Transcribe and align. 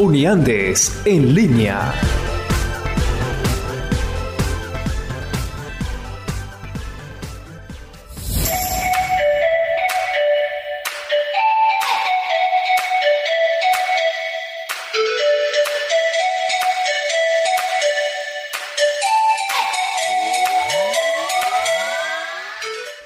Uniandes 0.00 0.98
en 1.04 1.34
línea. 1.34 1.92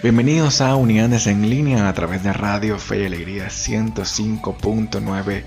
Bienvenidos 0.00 0.60
a 0.60 0.76
Unidades 0.76 1.26
en 1.26 1.50
línea 1.50 1.88
a 1.88 1.92
través 1.92 2.22
de 2.22 2.32
Radio 2.32 2.78
Fe 2.78 3.02
y 3.02 3.06
Alegría 3.06 3.46
105.9 3.48 5.42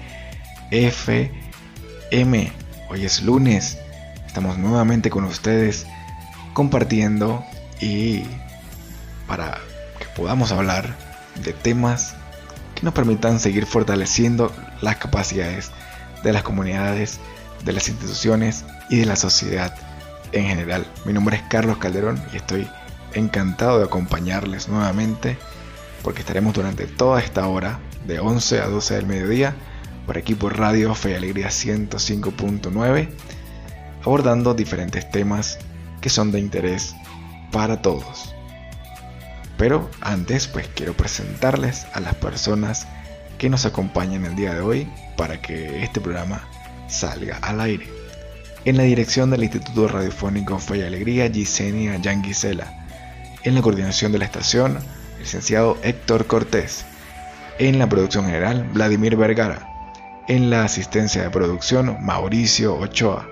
FM. 0.72 2.52
Hoy 2.90 3.06
es 3.06 3.22
lunes, 3.22 3.78
estamos 4.26 4.58
nuevamente 4.58 5.10
con 5.10 5.24
ustedes 5.24 5.86
compartiendo 6.54 7.44
y 7.80 8.24
para 9.28 9.60
que 10.00 10.06
podamos 10.16 10.52
hablar 10.52 10.96
de 11.44 11.54
temas 11.54 12.16
que 12.76 12.84
nos 12.84 12.94
permitan 12.94 13.40
seguir 13.40 13.66
fortaleciendo 13.66 14.54
las 14.82 14.98
capacidades 14.98 15.72
de 16.24 16.34
las 16.34 16.44
comunidades, 16.44 17.20
de 17.64 17.74
las 17.74 17.88
instituciones 17.88 18.66
y 18.90 18.98
de 18.98 19.06
la 19.06 19.16
sociedad 19.16 19.74
en 20.32 20.46
general. 20.46 20.86
Mi 21.06 21.14
nombre 21.14 21.38
es 21.38 21.44
Carlos 21.44 21.78
Calderón 21.78 22.22
y 22.34 22.38
estoy 22.38 22.68
encantado 23.14 23.80
de 23.80 23.86
acompañarles 23.86 24.68
nuevamente 24.68 25.38
porque 26.04 26.22
estaremos 26.22 26.54
durante 26.54 26.88
toda 26.88 27.22
esta 27.22 27.48
hora 27.48 27.80
de 28.06 28.20
11 28.20 28.60
a 28.60 28.68
12 28.68 28.96
del 28.96 29.06
mediodía 29.06 29.56
por 30.08 30.18
aquí 30.18 30.34
por 30.34 30.58
Radio 30.58 30.96
Fe 30.96 31.12
y 31.12 31.14
Alegría 31.14 31.50
105.9 31.50 33.10
abordando 34.02 34.54
diferentes 34.54 35.10
temas 35.12 35.60
que 36.02 36.10
son 36.10 36.32
de 36.32 36.40
interés 36.40 36.96
para 37.52 37.82
todos. 37.82 38.34
Pero 39.58 39.90
antes 40.02 40.48
pues 40.48 40.68
quiero 40.70 40.94
presentarles 40.94 41.86
a 41.94 42.00
las 42.00 42.16
personas 42.16 42.88
que 43.38 43.50
nos 43.50 43.66
acompañan 43.66 44.26
el 44.26 44.36
día 44.36 44.54
de 44.54 44.62
hoy 44.62 44.88
para 45.18 45.42
que 45.42 45.84
este 45.84 46.00
programa 46.00 46.48
salga 46.88 47.38
al 47.42 47.60
aire. 47.60 47.86
En 48.66 48.78
la 48.78 48.84
dirección 48.84 49.30
del 49.30 49.44
Instituto 49.44 49.88
Radiofónico 49.88 50.58
Fe 50.58 50.78
y 50.78 50.82
Alegría, 50.84 51.30
Gisenia 51.30 51.98
Yanguisela 51.98 52.86
en 53.44 53.56
la 53.56 53.62
coordinación 53.62 54.12
de 54.12 54.20
la 54.20 54.26
estación, 54.26 54.78
el 54.78 55.20
licenciado 55.20 55.78
Héctor 55.84 56.28
Cortés. 56.28 56.86
En 57.60 57.80
la 57.80 57.88
producción 57.88 58.26
general, 58.26 58.70
Vladimir 58.74 59.16
Vergara. 59.16 59.67
En 60.28 60.50
la 60.50 60.64
asistencia 60.66 61.24
de 61.24 61.30
producción, 61.30 61.98
Mauricio 62.02 62.76
Ochoa. 62.76 63.30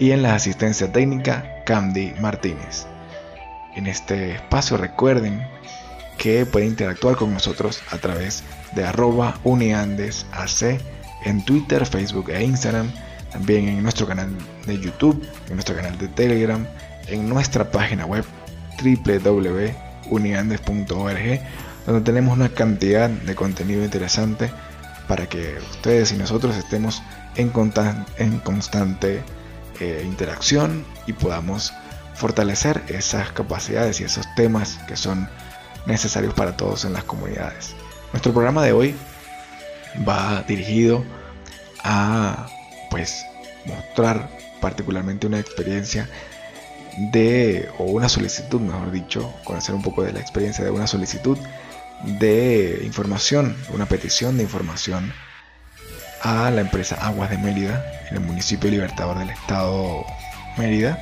Y 0.00 0.10
en 0.10 0.24
la 0.24 0.34
asistencia 0.34 0.90
técnica, 0.90 1.62
Candy 1.64 2.12
Martínez. 2.20 2.86
En 3.76 3.86
este 3.86 4.32
espacio 4.32 4.76
recuerden 4.76 5.46
que 6.18 6.44
pueden 6.44 6.70
interactuar 6.70 7.14
con 7.14 7.32
nosotros 7.32 7.82
a 7.92 7.98
través 7.98 8.42
de 8.74 8.84
arroba 8.84 9.38
uniandesac 9.44 10.80
en 11.24 11.44
Twitter, 11.44 11.86
Facebook 11.86 12.30
e 12.30 12.42
Instagram, 12.42 12.90
también 13.30 13.68
en 13.68 13.80
nuestro 13.80 14.08
canal 14.08 14.36
de 14.66 14.80
YouTube, 14.80 15.24
en 15.46 15.54
nuestro 15.54 15.76
canal 15.76 15.96
de 15.98 16.08
Telegram, 16.08 16.66
en 17.06 17.28
nuestra 17.28 17.70
página 17.70 18.06
web 18.06 18.24
www.uniandes.org, 18.82 21.40
donde 21.86 22.00
tenemos 22.00 22.36
una 22.36 22.48
cantidad 22.48 23.08
de 23.08 23.36
contenido 23.36 23.84
interesante 23.84 24.50
para 25.08 25.28
que 25.28 25.58
ustedes 25.70 26.12
y 26.12 26.16
nosotros 26.16 26.56
estemos 26.56 27.02
en, 27.36 27.50
constante 27.50 29.22
eh, 29.80 30.02
interacción 30.04 30.84
y 31.06 31.12
podamos 31.12 31.72
fortalecer 32.14 32.82
esas 32.88 33.32
capacidades 33.32 34.00
y 34.00 34.04
esos 34.04 34.26
temas 34.36 34.78
que 34.86 34.96
son 34.96 35.28
necesarios 35.86 36.34
para 36.34 36.56
todos 36.56 36.84
en 36.84 36.92
las 36.92 37.04
comunidades. 37.04 37.74
Nuestro 38.12 38.32
programa 38.32 38.62
de 38.62 38.72
hoy 38.72 38.94
va 40.08 40.42
dirigido 40.46 41.04
a 41.82 42.46
pues 42.90 43.26
mostrar 43.66 44.30
particularmente 44.60 45.26
una 45.26 45.40
experiencia 45.40 46.08
de, 47.12 47.68
o 47.78 47.84
una 47.84 48.08
solicitud, 48.08 48.60
mejor 48.60 48.90
dicho, 48.90 49.32
conocer 49.44 49.74
un 49.74 49.82
poco 49.82 50.04
de 50.04 50.12
la 50.12 50.20
experiencia 50.20 50.64
de 50.64 50.70
una 50.70 50.86
solicitud 50.86 51.36
de 52.06 52.82
información, 52.84 53.56
una 53.70 53.86
petición 53.86 54.36
de 54.36 54.42
información 54.42 55.12
a 56.22 56.50
la 56.50 56.60
empresa 56.60 56.96
Aguas 57.00 57.30
de 57.30 57.38
Mérida, 57.38 57.84
en 58.10 58.16
el 58.16 58.22
municipio 58.22 58.70
Libertador 58.70 59.18
del 59.18 59.30
Estado 59.30 60.04
Mérida, 60.56 60.98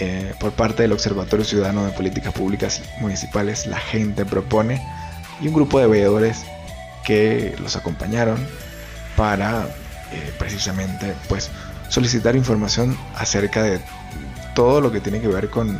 eh, 0.00 0.34
por 0.40 0.52
parte 0.52 0.82
del 0.82 0.92
Observatorio 0.92 1.44
Ciudadano 1.44 1.84
de 1.84 1.92
Políticas 1.92 2.32
Públicas 2.34 2.82
Municipales, 3.00 3.66
la 3.66 3.78
gente 3.78 4.24
propone, 4.24 4.82
y 5.40 5.48
un 5.48 5.54
grupo 5.54 5.78
de 5.78 5.86
veedores 5.86 6.44
que 7.04 7.54
los 7.60 7.76
acompañaron 7.76 8.44
para 9.16 9.66
eh, 10.12 10.32
precisamente 10.38 11.14
pues 11.28 11.50
solicitar 11.88 12.34
información 12.34 12.96
acerca 13.14 13.62
de 13.62 13.80
todo 14.54 14.80
lo 14.80 14.90
que 14.90 15.00
tiene 15.00 15.20
que 15.20 15.28
ver 15.28 15.50
con 15.50 15.78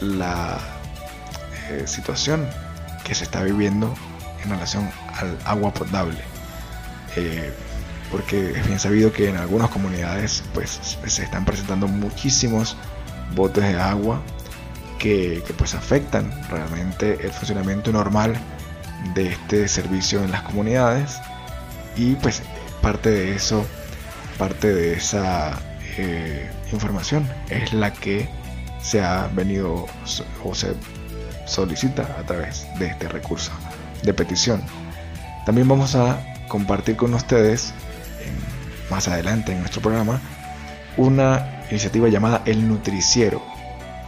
la 0.00 0.58
eh, 1.68 1.84
situación 1.86 2.46
que 3.04 3.14
se 3.14 3.24
está 3.24 3.42
viviendo 3.42 3.94
en 4.44 4.50
relación 4.50 4.90
al 5.18 5.36
agua 5.44 5.72
potable. 5.72 6.18
Eh, 7.16 7.52
porque 8.10 8.50
es 8.50 8.66
bien 8.66 8.78
sabido 8.78 9.12
que 9.12 9.28
en 9.28 9.36
algunas 9.36 9.70
comunidades 9.70 10.42
pues 10.52 10.80
se 11.06 11.22
están 11.22 11.44
presentando 11.44 11.86
muchísimos 11.86 12.76
botes 13.34 13.62
de 13.62 13.80
agua 13.80 14.20
que, 14.98 15.42
que, 15.46 15.52
pues 15.54 15.74
afectan 15.74 16.30
realmente 16.50 17.18
el 17.24 17.30
funcionamiento 17.30 17.92
normal 17.92 18.34
de 19.14 19.28
este 19.28 19.68
servicio 19.68 20.22
en 20.24 20.32
las 20.32 20.42
comunidades 20.42 21.20
y 21.96 22.14
pues 22.16 22.42
parte 22.82 23.10
de 23.10 23.34
eso 23.34 23.64
parte 24.38 24.72
de 24.72 24.94
esa 24.94 25.58
eh, 25.98 26.50
información 26.72 27.28
es 27.50 27.72
la 27.72 27.92
que 27.92 28.28
se 28.80 29.02
ha 29.02 29.28
venido 29.34 29.86
o 30.44 30.54
se 30.54 30.74
solicita 31.50 32.16
a 32.18 32.22
través 32.22 32.66
de 32.78 32.86
este 32.86 33.08
recurso 33.08 33.50
de 34.02 34.14
petición. 34.14 34.62
También 35.44 35.68
vamos 35.68 35.94
a 35.94 36.20
compartir 36.48 36.96
con 36.96 37.12
ustedes 37.14 37.74
más 38.90 39.08
adelante 39.08 39.52
en 39.52 39.60
nuestro 39.60 39.80
programa 39.80 40.20
una 40.96 41.62
iniciativa 41.70 42.08
llamada 42.08 42.42
El 42.44 42.68
Nutriciero, 42.68 43.42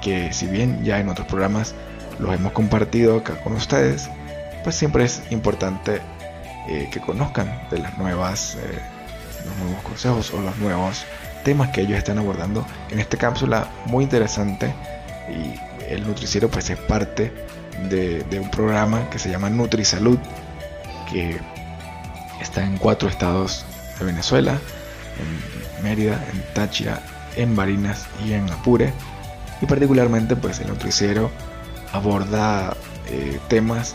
que 0.02 0.32
si 0.32 0.46
bien 0.46 0.84
ya 0.84 0.98
en 0.98 1.08
otros 1.08 1.26
programas 1.26 1.74
los 2.18 2.34
hemos 2.34 2.52
compartido 2.52 3.18
acá 3.18 3.40
con 3.40 3.54
ustedes, 3.54 4.10
pues 4.64 4.76
siempre 4.76 5.04
es 5.04 5.22
importante 5.30 6.00
eh, 6.68 6.88
que 6.92 7.00
conozcan 7.00 7.68
de 7.70 7.78
las 7.78 7.96
nuevas, 7.98 8.56
eh, 8.56 8.78
los 9.46 9.56
nuevos 9.56 9.82
consejos 9.82 10.34
o 10.34 10.40
los 10.40 10.56
nuevos 10.58 11.04
temas 11.44 11.70
que 11.70 11.82
ellos 11.82 11.98
están 11.98 12.18
abordando 12.18 12.66
en 12.90 13.00
esta 13.00 13.16
cápsula 13.16 13.68
muy 13.86 14.04
interesante 14.04 14.72
y 15.28 15.54
el 15.92 16.06
nutriciero 16.06 16.48
pues 16.48 16.70
es 16.70 16.78
parte 16.78 17.32
de, 17.88 18.24
un 18.40 18.50
programa 18.50 19.08
que 19.10 19.18
se 19.18 19.30
llama 19.30 19.50
NutriSalud 19.50 20.18
que 21.10 21.38
está 22.40 22.64
en 22.64 22.76
cuatro 22.78 23.08
estados 23.08 23.64
de 23.98 24.06
Venezuela, 24.06 24.58
en 25.18 25.84
Mérida, 25.84 26.24
en 26.32 26.42
Táchira, 26.54 27.02
en 27.36 27.54
Barinas 27.56 28.06
y 28.24 28.32
en 28.32 28.50
Apure 28.50 28.92
y 29.60 29.66
particularmente 29.66 30.36
pues 30.36 30.60
el 30.60 30.68
nutriciero 30.68 31.30
aborda 31.92 32.76
eh, 33.08 33.38
temas 33.48 33.94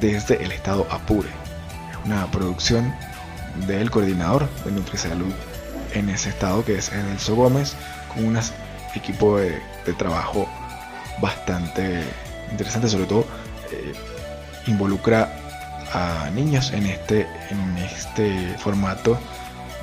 desde 0.00 0.42
el 0.42 0.52
estado 0.52 0.86
Apure. 0.90 1.28
Una 2.04 2.26
producción 2.30 2.94
del 3.66 3.90
coordinador 3.90 4.48
de 4.64 4.72
NutriSalud 4.72 5.32
en 5.94 6.08
ese 6.08 6.30
estado 6.30 6.64
que 6.64 6.76
es 6.76 6.90
Edelso 6.90 7.34
Gómez 7.36 7.74
con 8.12 8.24
un 8.24 8.38
equipo 8.94 9.38
de, 9.38 9.60
trabajo 9.98 10.48
bastante 11.20 12.02
interesante, 12.50 12.88
sobre 12.88 13.06
todo 13.06 13.26
eh, 13.70 13.92
involucra 14.66 15.28
a 15.92 16.30
niños 16.30 16.72
en 16.72 16.86
este, 16.86 17.26
en 17.50 17.78
este 17.78 18.56
formato 18.58 19.18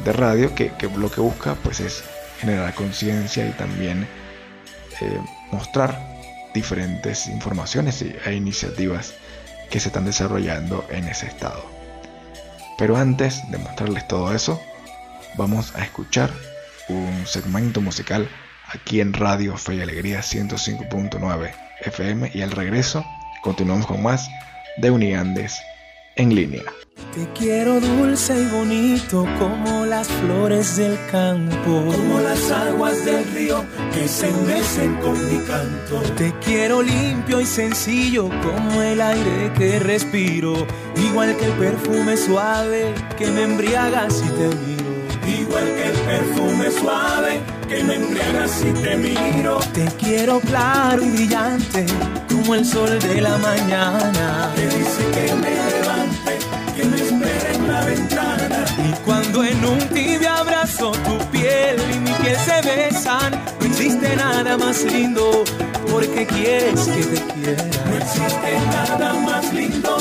de 0.03 0.13
radio 0.13 0.55
que, 0.55 0.71
lo 0.97 1.11
que 1.11 1.21
busca 1.21 1.55
pues 1.55 1.79
es 1.79 2.03
generar 2.39 2.73
conciencia 2.73 3.47
y 3.47 3.51
también 3.51 4.07
eh, 5.01 5.19
mostrar 5.51 5.99
diferentes 6.53 7.27
informaciones 7.27 8.01
e 8.01 8.33
iniciativas 8.33 9.13
que 9.69 9.79
se 9.79 9.89
están 9.89 10.05
desarrollando 10.05 10.85
en 10.89 11.07
ese 11.07 11.27
estado. 11.27 11.63
Pero 12.77 12.97
antes 12.97 13.49
de 13.51 13.57
mostrarles 13.57 14.07
todo 14.07 14.33
eso, 14.33 14.59
vamos 15.35 15.75
a 15.75 15.83
escuchar 15.83 16.31
un 16.87 17.25
segmento 17.27 17.81
musical 17.81 18.27
aquí 18.71 19.01
en 19.01 19.13
Radio 19.13 19.57
Fe 19.57 19.75
y 19.75 19.81
Alegría 19.81 20.19
105.9 20.19 21.51
FM 21.81 22.31
y 22.33 22.41
al 22.41 22.51
regreso 22.51 23.05
continuamos 23.41 23.87
con 23.87 24.03
más 24.03 24.29
de 24.77 24.91
Uniandes 24.91 25.59
en 26.15 26.35
línea. 26.35 26.63
Te 27.13 27.27
quiero 27.33 27.79
dulce 27.79 28.39
y 28.39 28.45
bonito 28.47 29.25
como 29.39 29.85
las 29.85 30.07
flores 30.07 30.77
del 30.77 30.97
campo, 31.09 31.85
como 31.91 32.19
las 32.19 32.51
aguas 32.51 33.03
del 33.03 33.25
río 33.33 33.65
que 33.93 34.07
se 34.07 34.31
mecen 34.31 34.95
con 34.97 35.13
mi 35.13 35.39
canto. 35.45 36.01
Te 36.17 36.33
quiero 36.45 36.83
limpio 36.83 37.41
y 37.41 37.45
sencillo 37.45 38.29
como 38.43 38.81
el 38.81 39.01
aire 39.01 39.51
que 39.57 39.79
respiro, 39.79 40.67
igual 40.97 41.35
que 41.37 41.45
el 41.45 41.53
perfume 41.53 42.15
suave 42.15 42.93
que 43.17 43.31
me 43.31 43.43
embriaga 43.43 44.09
si 44.09 44.27
te 44.29 44.47
miro. 44.47 44.88
Igual 45.29 45.65
que 45.75 45.85
el 45.89 45.97
perfume 46.11 46.71
suave 46.71 47.39
que 47.67 47.83
me 47.83 47.95
embriaga 47.95 48.47
si 48.47 48.71
te 48.83 48.95
miro. 48.97 49.59
Te 49.73 49.85
quiero 49.99 50.39
claro 50.39 51.03
y 51.03 51.09
brillante 51.09 51.85
como 52.29 52.55
el 52.55 52.65
sol 52.65 52.97
de 52.99 53.21
la 53.21 53.37
mañana. 53.37 54.51
Que 54.55 54.65
dice 54.65 55.03
que 55.13 55.33
me 55.35 55.51
levante 55.71 56.59
que 56.75 56.85
me 56.85 56.97
espera 56.97 57.53
en 57.53 57.67
la 57.71 57.85
ventana. 57.85 58.65
Y 58.77 58.91
cuando 59.05 59.43
en 59.43 59.65
un 59.65 59.79
tibio 59.89 60.31
abrazo 60.31 60.91
tu 60.91 61.17
piel 61.31 61.77
y 61.93 61.99
mi 61.99 62.11
piel 62.11 62.37
se 62.37 62.61
besan, 62.67 63.31
no 63.59 63.65
existe 63.67 64.15
nada 64.15 64.57
más 64.57 64.83
lindo 64.83 65.43
porque 65.91 66.25
quieres 66.25 66.87
que 66.87 67.03
te 67.03 67.33
quiera. 67.33 67.63
No 67.89 67.97
existe 67.97 68.51
nada 68.71 69.13
más 69.13 69.53
lindo 69.53 69.97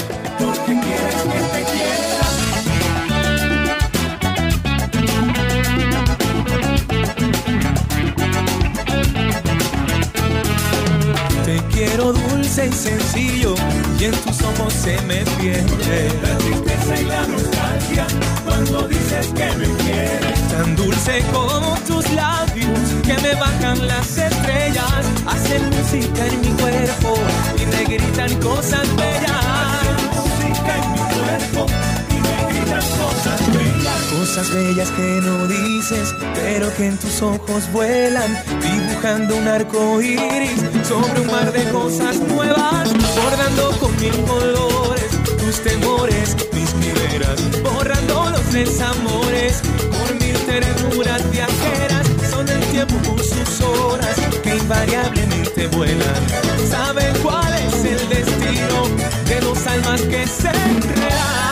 dulce 12.59 12.67
y 12.67 12.73
sencillo 12.73 13.55
y 14.01 14.05
en 14.05 14.13
tus 14.13 14.43
ojos 14.43 14.73
se 14.73 15.01
me 15.03 15.25
pierde 15.41 16.11
la 16.23 16.39
tristeza 16.39 17.01
y 17.01 17.05
la 17.05 17.27
nostalgia 17.27 18.07
cuando 18.45 18.89
dices 18.89 19.29
que 19.29 19.47
me 19.57 19.67
quieres. 19.85 20.49
Tan 20.49 20.75
dulce 20.75 21.23
como 21.33 21.77
tus 21.87 22.11
labios 22.13 22.79
que 23.05 23.15
me 23.23 23.35
bajan 23.35 23.87
las 23.87 24.19
estrellas, 24.19 25.07
hacen 25.27 25.71
música 25.71 26.27
en 26.27 26.41
mi 26.41 26.49
cuerpo 26.61 27.15
y 27.57 27.67
me 27.67 27.97
gritan 27.97 28.35
cosas 28.41 28.87
bellas. 28.97 29.31
Hacen 29.31 30.09
música 30.17 30.77
en 30.83 30.93
mi 30.93 30.99
cuerpo 30.99 31.67
y 32.11 32.15
me 32.15 32.53
gritan 32.53 32.81
cosas 32.81 33.53
bellas. 33.53 33.68
Cosas 34.11 34.51
bellas 34.51 34.91
que 34.91 35.21
no 35.23 35.47
dices, 35.47 36.15
pero 36.35 36.75
que 36.77 36.87
en 36.87 36.99
tus 36.99 37.23
ojos 37.23 37.71
vuelan, 37.73 38.37
dibujando 38.61 39.37
un 39.37 39.49
arco 39.49 40.01
iris 40.01 40.61
sobre 40.87 41.21
un 41.21 41.27
mar 41.27 41.53
de 41.53 41.65
cosas 41.71 42.17
nuevas, 42.17 42.89
bordando 43.23 43.71
con 43.79 43.95
mil 44.01 44.17
colores 44.25 45.09
tus 45.39 45.63
temores, 45.63 46.37
mis 46.53 46.71
quimeras, 46.73 47.41
borrando 47.63 48.31
los 48.31 48.53
desamores 48.53 49.63
por 49.91 50.15
mil 50.15 50.37
ternuras 50.47 51.31
viajeras. 51.31 52.07
Son 52.31 52.47
el 52.49 52.61
tiempo 52.67 52.95
con 53.09 53.19
sus 53.19 53.61
horas 53.63 54.17
que 54.43 54.57
invariablemente 54.57 55.69
vuelan. 55.69 56.23
Saben 56.71 57.15
cuál 57.23 57.53
es 57.55 57.85
el 57.85 58.09
destino 58.09 58.89
de 59.27 59.41
dos 59.41 59.67
almas 59.67 60.01
que 60.03 60.27
se 60.27 60.49
enredan. 60.49 61.48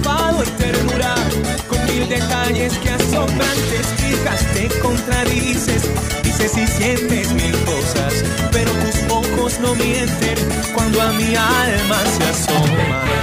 Y 0.00 0.50
ternura, 0.58 1.14
con 1.68 1.84
mil 1.86 2.08
detalles 2.08 2.76
que 2.78 2.90
asombran, 2.90 3.56
te 3.70 3.76
explicas, 3.76 4.40
te 4.54 4.68
contradices, 4.80 5.82
dices 6.22 6.56
y 6.56 6.66
sientes 6.66 7.32
mil 7.32 7.52
cosas, 7.64 8.24
pero 8.50 8.70
tus 8.72 9.12
ojos 9.12 9.58
no 9.60 9.74
mienten 9.74 10.38
cuando 10.74 11.00
a 11.00 11.12
mi 11.12 11.34
alma 11.36 11.98
se 12.16 12.24
asoma. 12.24 13.22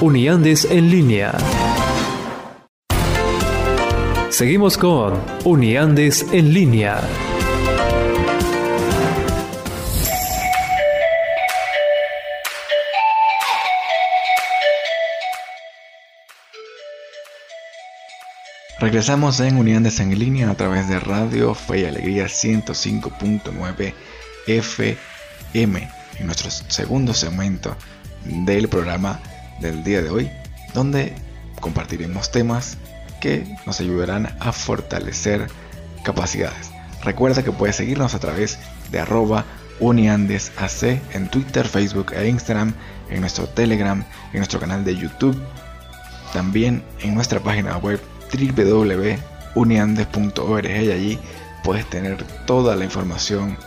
Uniandes 0.00 0.68
en 0.70 0.88
línea. 0.88 1.32
Seguimos 4.30 4.78
con 4.78 5.20
Uniandes 5.44 6.24
en 6.30 6.54
línea. 6.54 7.00
Regresamos 18.78 19.40
en 19.40 19.56
Unidades 19.56 19.98
en 19.98 20.16
línea 20.16 20.50
a 20.50 20.54
través 20.54 20.88
de 20.88 21.00
Radio 21.00 21.52
Fe 21.54 21.80
y 21.80 21.84
Alegría 21.86 22.26
105.9 22.26 23.92
FM 24.46 25.88
en 26.20 26.26
nuestro 26.26 26.48
segundo 26.48 27.12
segmento 27.12 27.76
del 28.24 28.68
programa 28.68 29.20
del 29.62 29.82
día 29.84 30.02
de 30.02 30.10
hoy, 30.10 30.30
donde 30.74 31.14
compartiremos 31.60 32.30
temas 32.30 32.76
que 33.20 33.56
nos 33.66 33.80
ayudarán 33.80 34.36
a 34.40 34.52
fortalecer 34.52 35.46
capacidades. 36.04 36.70
Recuerda 37.02 37.42
que 37.42 37.52
puedes 37.52 37.76
seguirnos 37.76 38.14
a 38.14 38.18
través 38.18 38.58
de 38.90 39.00
arroba 39.00 39.44
uniandesac 39.80 41.00
en 41.14 41.28
Twitter, 41.28 41.66
Facebook 41.66 42.12
e 42.12 42.28
Instagram, 42.28 42.74
en 43.10 43.20
nuestro 43.20 43.46
Telegram, 43.46 44.04
en 44.32 44.38
nuestro 44.38 44.60
canal 44.60 44.84
de 44.84 44.96
YouTube, 44.96 45.40
también 46.32 46.82
en 47.00 47.14
nuestra 47.14 47.40
página 47.40 47.76
web 47.78 48.00
uniandes.org 49.54 50.66
y 50.66 50.90
allí 50.90 51.18
puedes 51.62 51.88
tener 51.88 52.24
toda 52.46 52.74
la 52.76 52.84
información 52.84 53.58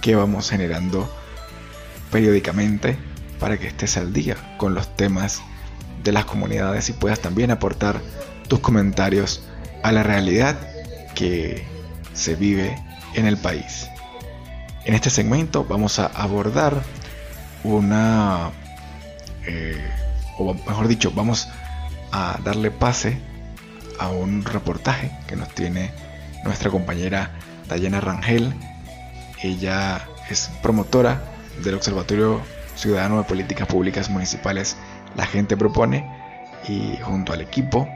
que 0.00 0.16
vamos 0.16 0.50
generando 0.50 1.08
periódicamente 2.10 2.96
para 3.38 3.58
que 3.58 3.68
estés 3.68 3.96
al 3.96 4.12
día 4.12 4.36
con 4.56 4.74
los 4.74 4.94
temas 4.96 5.42
de 6.02 6.12
las 6.12 6.24
comunidades 6.24 6.88
y 6.88 6.92
puedas 6.92 7.20
también 7.20 7.50
aportar 7.50 8.00
tus 8.48 8.60
comentarios 8.60 9.42
a 9.82 9.92
la 9.92 10.02
realidad 10.02 10.56
que 11.14 11.64
se 12.12 12.34
vive 12.34 12.76
en 13.14 13.26
el 13.26 13.36
país. 13.36 13.88
En 14.84 14.94
este 14.94 15.10
segmento 15.10 15.64
vamos 15.64 15.98
a 15.98 16.06
abordar 16.06 16.82
una, 17.64 18.52
eh, 19.46 19.84
o 20.38 20.54
mejor 20.54 20.86
dicho, 20.86 21.10
vamos 21.12 21.48
a 22.12 22.38
darle 22.44 22.70
pase 22.70 23.18
a 23.98 24.08
un 24.08 24.44
reportaje 24.44 25.10
que 25.26 25.36
nos 25.36 25.48
tiene 25.54 25.90
nuestra 26.44 26.70
compañera 26.70 27.32
Dayana 27.68 28.00
Rangel. 28.00 28.54
Ella 29.42 30.06
es 30.30 30.50
promotora 30.62 31.20
del 31.64 31.74
Observatorio 31.74 32.42
Ciudadano 32.76 33.18
de 33.18 33.24
Políticas 33.24 33.66
Públicas 33.66 34.10
Municipales 34.10 34.76
La 35.16 35.26
Gente 35.26 35.56
Propone 35.56 36.08
y 36.68 36.96
junto 37.02 37.32
al 37.32 37.40
equipo 37.40 37.88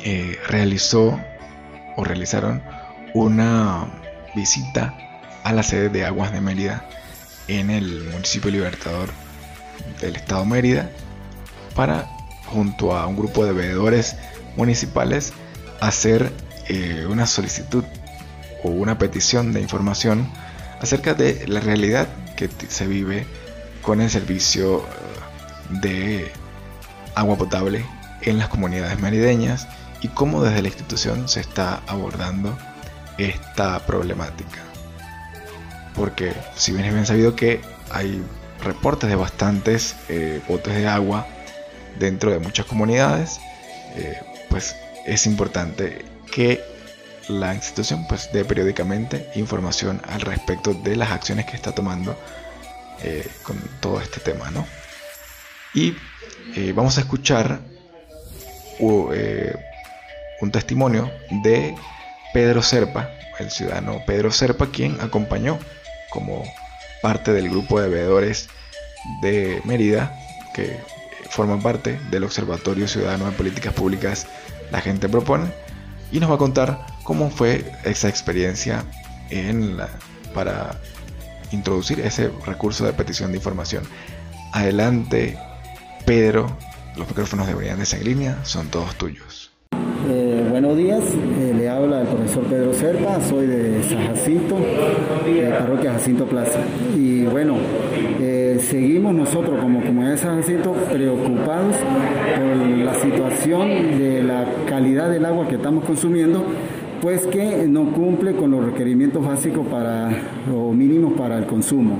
eh, 0.00 0.38
realizó 0.48 1.18
o 1.96 2.04
realizaron 2.04 2.62
una 3.14 3.86
visita 4.34 4.94
a 5.44 5.52
la 5.52 5.62
sede 5.62 5.88
de 5.88 6.04
Aguas 6.04 6.32
de 6.32 6.40
Mérida 6.40 6.84
en 7.46 7.70
el 7.70 8.04
municipio 8.10 8.50
Libertador 8.50 9.10
del 10.00 10.16
estado 10.16 10.44
Mérida 10.44 10.90
para 11.74 12.06
junto 12.46 12.96
a 12.96 13.06
un 13.06 13.16
grupo 13.16 13.44
de 13.44 13.52
veedores 13.52 14.16
municipales 14.56 15.32
hacer 15.80 16.32
eh, 16.68 17.06
una 17.08 17.26
solicitud 17.26 17.84
o 18.62 18.70
una 18.70 18.98
petición 18.98 19.52
de 19.52 19.60
información 19.60 20.28
acerca 20.80 21.14
de 21.14 21.46
la 21.46 21.60
realidad 21.60 22.08
que 22.36 22.48
se 22.68 22.86
vive 22.86 23.26
con 23.82 24.00
el 24.00 24.10
servicio 24.10 24.78
eh, 24.80 25.78
de 25.80 26.32
agua 27.14 27.36
potable 27.36 27.84
en 28.22 28.38
las 28.38 28.48
comunidades 28.48 28.98
merideñas 29.00 29.68
y 30.00 30.08
cómo 30.08 30.42
desde 30.42 30.62
la 30.62 30.68
institución 30.68 31.28
se 31.28 31.40
está 31.40 31.80
abordando 31.86 32.56
esta 33.18 33.78
problemática. 33.86 34.60
Porque 35.94 36.32
si 36.54 36.72
bien 36.72 36.84
es 36.84 36.94
bien 36.94 37.06
sabido 37.06 37.34
que 37.34 37.60
hay 37.90 38.22
reportes 38.62 39.08
de 39.08 39.16
bastantes 39.16 39.96
eh, 40.08 40.40
botes 40.48 40.74
de 40.74 40.86
agua 40.86 41.26
dentro 41.98 42.30
de 42.30 42.38
muchas 42.38 42.66
comunidades, 42.66 43.40
eh, 43.96 44.20
pues 44.48 44.76
es 45.06 45.26
importante 45.26 46.04
que 46.30 46.62
la 47.28 47.54
institución 47.54 48.06
pues 48.08 48.30
dé 48.32 48.44
periódicamente 48.44 49.30
información 49.34 50.00
al 50.08 50.20
respecto 50.20 50.74
de 50.74 50.96
las 50.96 51.10
acciones 51.10 51.46
que 51.46 51.56
está 51.56 51.72
tomando 51.72 52.16
eh, 53.02 53.26
con 53.42 53.58
todo 53.80 54.00
este 54.00 54.20
tema, 54.20 54.50
¿no? 54.50 54.66
Y 55.74 55.94
vamos 56.74 56.96
a 56.98 57.02
escuchar 57.02 57.60
un 58.80 60.50
testimonio 60.50 61.10
de 61.42 61.74
Pedro 62.32 62.62
Serpa, 62.62 63.10
el 63.38 63.50
ciudadano 63.50 64.02
Pedro 64.06 64.30
Serpa, 64.30 64.66
quien 64.66 65.00
acompañó 65.00 65.58
como 66.10 66.44
parte 67.02 67.32
del 67.32 67.50
grupo 67.50 67.80
de 67.80 67.88
veedores 67.88 68.48
de 69.22 69.60
Mérida, 69.64 70.12
que 70.54 70.78
forman 71.30 71.62
parte 71.62 72.00
del 72.10 72.24
Observatorio 72.24 72.88
Ciudadano 72.88 73.26
de 73.26 73.32
Políticas 73.32 73.74
Públicas 73.74 74.26
La 74.70 74.80
Gente 74.80 75.08
Propone, 75.08 75.52
y 76.10 76.20
nos 76.20 76.30
va 76.30 76.36
a 76.36 76.38
contar 76.38 76.86
cómo 77.04 77.30
fue 77.30 77.70
esa 77.84 78.08
experiencia 78.08 78.84
en 79.30 79.78
para 80.34 80.80
introducir 81.52 82.00
ese 82.00 82.30
recurso 82.46 82.84
de 82.84 82.92
petición 82.92 83.32
de 83.32 83.38
información. 83.38 83.84
Adelante, 84.52 85.38
Pedro, 86.06 86.56
los 86.96 87.06
micrófonos 87.08 87.46
de 87.46 87.54
Brillantes 87.54 87.92
en 87.94 88.04
línea 88.04 88.44
son 88.44 88.68
todos 88.68 88.94
tuyos. 88.96 89.52
Eh, 90.10 90.46
buenos 90.48 90.74
días, 90.76 91.02
eh, 91.04 91.52
le 91.54 91.68
habla 91.68 92.00
el 92.00 92.06
profesor 92.06 92.44
Pedro 92.44 92.72
Serpa, 92.72 93.20
soy 93.20 93.46
de 93.46 93.82
San 93.82 94.06
Jacinto, 94.06 94.56
de 95.26 95.50
parroquia 95.50 95.92
Jacinto 95.92 96.24
Plaza. 96.24 96.60
Y 96.96 97.24
bueno, 97.24 97.56
eh, 98.18 98.58
seguimos 98.58 99.12
nosotros 99.12 99.60
como 99.60 99.82
comunidad 99.82 100.12
de 100.12 100.18
San 100.18 100.40
Jacinto 100.40 100.72
preocupados 100.72 101.76
por 101.76 102.56
la 102.78 102.94
situación 102.94 103.98
de 103.98 104.22
la 104.22 104.46
calidad 104.66 105.10
del 105.10 105.26
agua 105.26 105.46
que 105.46 105.56
estamos 105.56 105.84
consumiendo, 105.84 106.42
pues 107.00 107.26
que 107.26 107.66
no 107.68 107.92
cumple 107.92 108.34
con 108.34 108.50
los 108.50 108.64
requerimientos 108.64 109.24
básicos 109.24 109.66
para, 109.66 110.10
o 110.54 110.72
mínimos 110.72 111.12
para 111.14 111.38
el 111.38 111.46
consumo. 111.46 111.98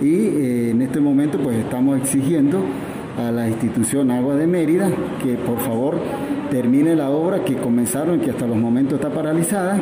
Y 0.00 0.70
en 0.70 0.82
este 0.82 1.00
momento 1.00 1.38
pues 1.38 1.56
estamos 1.58 1.98
exigiendo 1.98 2.60
a 3.16 3.30
la 3.30 3.48
institución 3.48 4.10
Agua 4.10 4.34
de 4.34 4.46
Mérida 4.46 4.90
que 5.22 5.34
por 5.34 5.60
favor 5.60 5.96
termine 6.50 6.94
la 6.94 7.10
obra 7.10 7.44
que 7.44 7.56
comenzaron, 7.56 8.20
que 8.20 8.30
hasta 8.30 8.46
los 8.46 8.56
momentos 8.56 8.94
está 8.94 9.10
paralizada, 9.10 9.80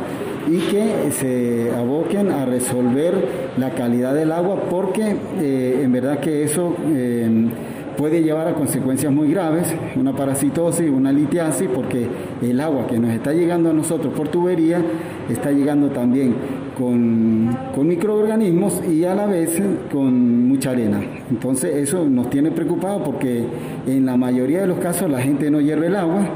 y 0.49 0.59
que 0.59 1.11
se 1.13 1.71
aboquen 1.77 2.31
a 2.31 2.45
resolver 2.45 3.15
la 3.59 3.71
calidad 3.71 4.15
del 4.15 4.33
agua, 4.33 4.57
porque 4.71 5.17
eh, 5.41 5.81
en 5.83 5.93
verdad 5.93 6.19
que 6.21 6.45
eso 6.45 6.75
eh, 6.93 7.49
puede 7.97 8.23
llevar 8.23 8.49
a 8.49 8.55
consecuencias 8.55 9.13
muy 9.13 9.31
graves, 9.31 9.75
una 9.97 10.15
parasitosis, 10.15 10.91
una 10.91 11.13
litiasis, 11.13 11.69
porque 11.75 12.07
el 12.43 12.61
agua 12.61 12.87
que 12.87 12.99
nos 12.99 13.11
está 13.11 13.33
llegando 13.33 13.71
a 13.71 13.73
nosotros 13.73 14.13
por 14.15 14.29
tubería 14.29 14.81
está 15.29 15.51
llegando 15.51 15.89
también 15.89 16.35
con, 16.77 17.57
con, 17.75 17.87
microorganismos 17.87 18.83
y 18.89 19.05
a 19.05 19.15
la 19.15 19.27
vez 19.27 19.61
con 19.91 20.49
mucha 20.49 20.71
arena. 20.71 21.01
Entonces 21.31 21.77
eso 21.77 22.09
nos 22.09 22.31
tiene 22.31 22.51
preocupado 22.51 23.05
porque 23.05 23.45
en 23.87 24.07
la 24.07 24.17
mayoría 24.17 24.63
de 24.63 24.67
los 24.67 24.79
casos 24.79 25.11
la 25.11 25.21
gente 25.21 25.51
no 25.51 25.61
hierve 25.61 25.87
el 25.89 25.97
agua, 25.97 26.29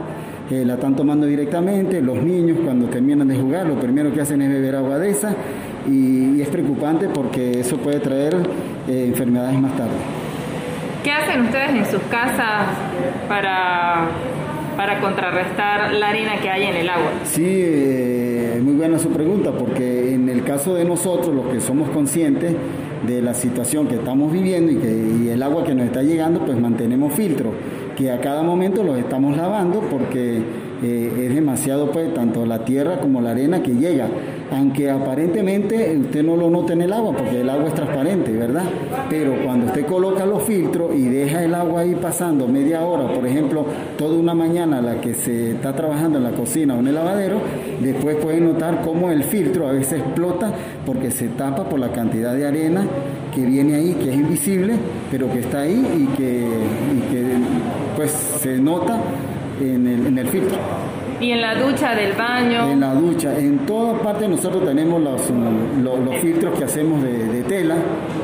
eh, 0.51 0.65
la 0.65 0.75
están 0.75 0.95
tomando 0.95 1.27
directamente, 1.27 2.01
los 2.01 2.23
niños 2.23 2.59
cuando 2.65 2.87
terminan 2.87 3.27
de 3.27 3.37
jugar 3.37 3.67
lo 3.67 3.75
primero 3.81 4.13
que 4.13 4.21
hacen 4.21 4.43
es 4.43 4.49
beber 4.49 4.77
agua 4.77 4.99
de 4.99 5.11
esa 5.11 5.35
y, 5.89 6.41
es 6.41 6.49
preocupante 6.49 7.09
porque 7.09 7.61
eso 7.61 7.79
puede 7.79 7.99
traer 7.99 8.37
eh, 8.87 9.07
enfermedades 9.09 9.59
más 9.59 9.77
tarde. 9.77 10.16
¿Qué 11.07 11.13
hacen 11.13 11.43
ustedes 11.43 11.71
en 11.71 11.87
sus 11.87 12.03
casas 12.11 12.67
para, 13.29 14.09
para 14.77 14.99
contrarrestar 14.99 15.93
la 15.93 16.09
arena 16.09 16.33
que 16.43 16.51
hay 16.51 16.65
en 16.65 16.75
el 16.75 16.89
agua? 16.89 17.13
Sí, 17.23 17.45
eh, 17.47 18.61
muy 18.61 18.75
buena 18.75 18.99
su 18.99 19.11
pregunta 19.11 19.53
porque 19.53 20.13
en 20.13 20.29
el 20.29 20.43
caso 20.43 20.75
de 20.75 20.85
nosotros, 20.85 21.33
los 21.33 21.47
que 21.47 21.61
somos 21.61 21.91
conscientes, 21.91 22.57
de 23.07 23.23
la 23.23 23.35
situación 23.35 23.87
que 23.87 23.95
estamos 23.95 24.33
viviendo 24.33 24.73
y, 24.73 24.79
que, 24.79 25.23
y 25.23 25.29
el 25.29 25.45
agua 25.45 25.63
que 25.63 25.77
nos 25.77 25.87
está 25.87 26.03
llegando, 26.03 26.45
pues 26.45 26.59
mantenemos 26.59 27.13
filtro, 27.13 27.53
que 27.97 28.11
a 28.11 28.21
cada 28.21 28.43
momento 28.43 28.83
los 28.83 28.99
estamos 28.99 29.37
lavando 29.37 29.83
porque 29.89 30.43
eh, 30.83 31.27
es 31.29 31.35
demasiado, 31.37 31.93
pues, 31.93 32.13
tanto 32.15 32.45
la 32.45 32.65
tierra 32.65 32.99
como 32.99 33.21
la 33.21 33.31
arena 33.31 33.63
que 33.63 33.75
llega. 33.75 34.09
Aunque 34.53 34.89
aparentemente 34.89 35.97
usted 35.99 36.23
no 36.23 36.37
lo 36.37 36.49
nota 36.49 36.73
en 36.73 36.83
el 36.83 36.93
agua, 36.93 37.17
porque 37.17 37.41
el 37.41 37.51
agua 37.51 37.67
es 37.67 37.75
transparente, 37.75 38.31
¿verdad? 38.31 38.63
Pero 39.11 39.35
cuando 39.45 39.67
usted 39.67 39.85
coloca 39.87 40.25
los 40.25 40.43
filtros 40.45 40.95
y 40.95 41.09
deja 41.09 41.43
el 41.43 41.53
agua 41.55 41.81
ahí 41.81 41.97
pasando 41.97 42.47
media 42.47 42.83
hora, 42.83 43.13
por 43.13 43.27
ejemplo, 43.27 43.67
toda 43.99 44.17
una 44.17 44.35
mañana 44.35 44.81
la 44.81 45.01
que 45.01 45.15
se 45.15 45.53
está 45.53 45.75
trabajando 45.75 46.19
en 46.19 46.25
la 46.25 46.31
cocina 46.31 46.75
o 46.75 46.79
en 46.79 46.87
el 46.87 46.95
lavadero, 46.95 47.41
después 47.81 48.17
puede 48.17 48.41
notar 48.41 48.83
cómo 48.83 49.11
el 49.11 49.25
filtro 49.25 49.67
a 49.67 49.73
veces 49.73 50.01
explota 50.01 50.53
porque 50.85 51.11
se 51.11 51.29
tapa 51.31 51.69
por 51.69 51.81
la 51.81 51.91
cantidad 51.91 52.33
de 52.33 52.47
arena 52.47 52.87
que 53.35 53.45
viene 53.45 53.75
ahí, 53.75 53.95
que 53.95 54.11
es 54.11 54.17
invisible, 54.17 54.75
pero 55.11 55.31
que 55.31 55.41
está 55.41 55.63
ahí 55.63 56.07
y 56.09 56.17
que, 56.17 56.47
pues 57.97 58.11
se 58.11 58.59
nota 58.59 59.01
en 59.61 60.17
el 60.17 60.29
filtro. 60.29 60.57
¿Y 61.21 61.31
en 61.31 61.41
la 61.41 61.55
ducha 61.55 61.95
del 61.95 62.13
baño? 62.13 62.71
En 62.71 62.81
la 62.81 62.93
ducha, 62.93 63.39
en 63.39 63.61
todas 63.61 64.01
partes 64.01 64.29
nosotros 64.29 64.65
tenemos 64.65 65.01
los, 65.01 65.21
los, 65.83 66.17
filtros 66.17 66.59
que 66.59 66.65
hacemos 66.65 67.03
de, 67.03 67.43
tela 67.45 67.77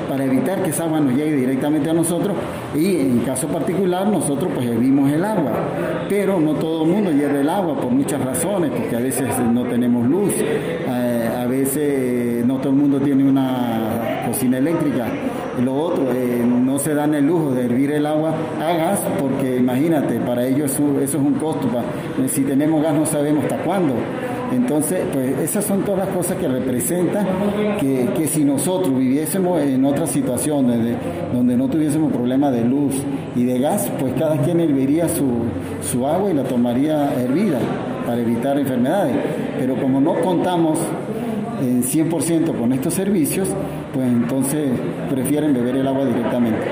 para 0.08 0.24
evitar 0.24 0.62
que 0.62 0.70
esa 0.70 0.84
agua 0.84 1.00
nos 1.00 1.14
llegue 1.14 1.36
directamente 1.36 1.88
a 1.88 1.94
nosotros. 1.94 2.36
Y 2.74 2.96
en 2.96 3.20
caso 3.20 3.48
particular 3.48 4.06
nosotros 4.06 4.50
pues 4.54 4.66
hervimos 4.66 5.10
el 5.10 5.24
agua, 5.24 5.52
pero 6.08 6.38
no 6.38 6.54
todo 6.54 6.84
el 6.84 6.90
mundo 6.90 7.12
hierve 7.12 7.40
el 7.40 7.48
agua 7.48 7.80
por 7.80 7.90
muchas 7.90 8.22
razones, 8.22 8.70
porque 8.70 8.96
a 8.96 9.00
veces 9.00 9.28
no 9.38 9.64
tenemos 9.64 10.06
luz, 10.06 10.34
eh, 10.36 11.30
a 11.40 11.46
veces 11.46 12.44
no 12.44 12.58
todo 12.58 12.70
el 12.70 12.76
mundo 12.76 13.00
tiene 13.00 13.24
una 13.24 14.24
cocina 14.26 14.58
eléctrica 14.58 15.06
lo 15.60 15.74
otro, 15.74 16.10
eh, 16.12 16.42
no 16.44 16.78
se 16.78 16.94
dan 16.94 17.14
el 17.14 17.26
lujo 17.26 17.50
de 17.50 17.64
hervir 17.66 17.92
el 17.92 18.06
agua 18.06 18.32
a 18.60 18.72
gas 18.72 19.00
porque 19.20 19.56
imagínate, 19.56 20.18
para 20.20 20.46
ellos 20.46 20.72
eso, 20.72 21.00
es 21.00 21.14
un 21.14 21.34
costo. 21.34 21.68
si 22.28 22.42
tenemos 22.42 22.82
gas 22.82 22.94
no 22.94 23.06
sabemos 23.06 23.44
hasta 23.44 23.58
cuándo. 23.58 23.94
Entonces, 24.52 25.00
pues 25.12 25.38
esas 25.38 25.64
son 25.64 25.82
todas 25.82 26.06
las 26.06 26.16
cosas 26.16 26.36
que 26.36 26.46
representan 26.46 27.26
que, 27.80 28.26
si 28.26 28.44
nosotros 28.44 28.96
viviésemos 28.96 29.60
en 29.62 29.84
otra 29.84 30.06
situación 30.06 30.66
donde, 30.68 30.94
donde 31.32 31.56
no 31.56 31.68
tuviésemos 31.68 32.12
problema 32.12 32.50
de 32.50 32.62
luz 32.64 32.94
y 33.34 33.44
de 33.44 33.58
gas, 33.58 33.90
pues 33.98 34.12
cada 34.14 34.36
quien 34.38 34.60
herviría 34.60 35.08
su, 35.08 35.26
su 35.82 36.06
agua 36.06 36.30
y 36.30 36.34
la 36.34 36.44
tomaría 36.44 37.14
hervida 37.14 37.58
para 38.06 38.20
evitar 38.20 38.58
enfermedades. 38.58 39.16
Pero 39.58 39.76
como 39.76 40.00
no 40.00 40.14
contamos 40.20 40.78
en 41.62 41.82
100% 41.82 42.58
con 42.58 42.72
estos 42.72 42.94
servicios, 42.94 43.48
pues 43.94 44.06
entonces 44.06 44.70
prefieren 45.08 45.54
beber 45.54 45.76
el 45.76 45.86
agua 45.86 46.04
directamente. 46.04 46.66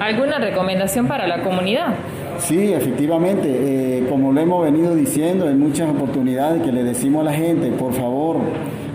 ¿Alguna 0.00 0.38
recomendación 0.38 1.06
para 1.06 1.26
la 1.26 1.42
comunidad? 1.42 1.94
Sí, 2.38 2.72
efectivamente, 2.72 3.48
eh, 3.48 4.06
como 4.08 4.32
lo 4.32 4.40
hemos 4.40 4.64
venido 4.64 4.94
diciendo 4.94 5.48
en 5.48 5.60
muchas 5.60 5.90
oportunidades 5.90 6.62
que 6.62 6.72
le 6.72 6.82
decimos 6.82 7.20
a 7.20 7.24
la 7.24 7.34
gente, 7.34 7.70
por 7.70 7.92
favor, 7.92 8.38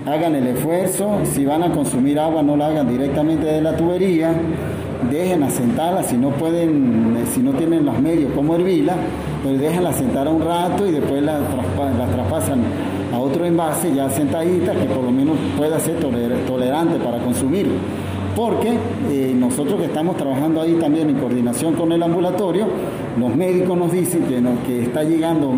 hagan 0.05 0.35
el 0.35 0.47
esfuerzo, 0.47 1.19
si 1.23 1.45
van 1.45 1.63
a 1.63 1.71
consumir 1.71 2.19
agua 2.19 2.41
no 2.41 2.57
la 2.57 2.67
hagan 2.67 2.89
directamente 2.89 3.45
de 3.45 3.61
la 3.61 3.77
tubería, 3.77 4.33
dejen 5.11 5.43
asentarla, 5.43 6.03
si 6.03 6.17
no 6.17 6.29
pueden, 6.31 7.17
eh, 7.17 7.25
si 7.33 7.41
no 7.41 7.51
tienen 7.51 7.85
los 7.85 7.99
medios 7.99 8.33
como 8.33 8.55
hervirla, 8.55 8.95
pues 9.43 9.59
déjenla 9.59 9.93
sentar 9.93 10.27
un 10.27 10.41
rato 10.43 10.87
y 10.87 10.91
después 10.91 11.21
la 11.21 11.37
traspasan 12.13 12.63
a 13.15 13.19
otro 13.19 13.45
envase 13.45 13.93
ya 13.95 14.09
sentadita 14.09 14.73
que 14.73 14.85
por 14.85 15.03
lo 15.03 15.11
menos 15.11 15.37
pueda 15.57 15.79
ser 15.79 15.99
toler- 15.99 16.45
tolerante 16.45 16.99
para 16.99 17.17
consumir. 17.19 17.67
Porque 18.35 18.73
eh, 19.09 19.33
nosotros 19.33 19.79
que 19.79 19.85
estamos 19.85 20.17
trabajando 20.17 20.59
ahí 20.59 20.73
también 20.73 21.09
en 21.09 21.15
coordinación 21.15 21.73
con 21.75 21.91
el 21.93 22.03
ambulatorio, 22.03 22.65
los 23.17 23.33
médicos 23.33 23.77
nos 23.77 23.91
dicen 23.93 24.23
que, 24.23 24.41
no- 24.41 24.61
que 24.67 24.81
está 24.83 25.03
llegando 25.03 25.53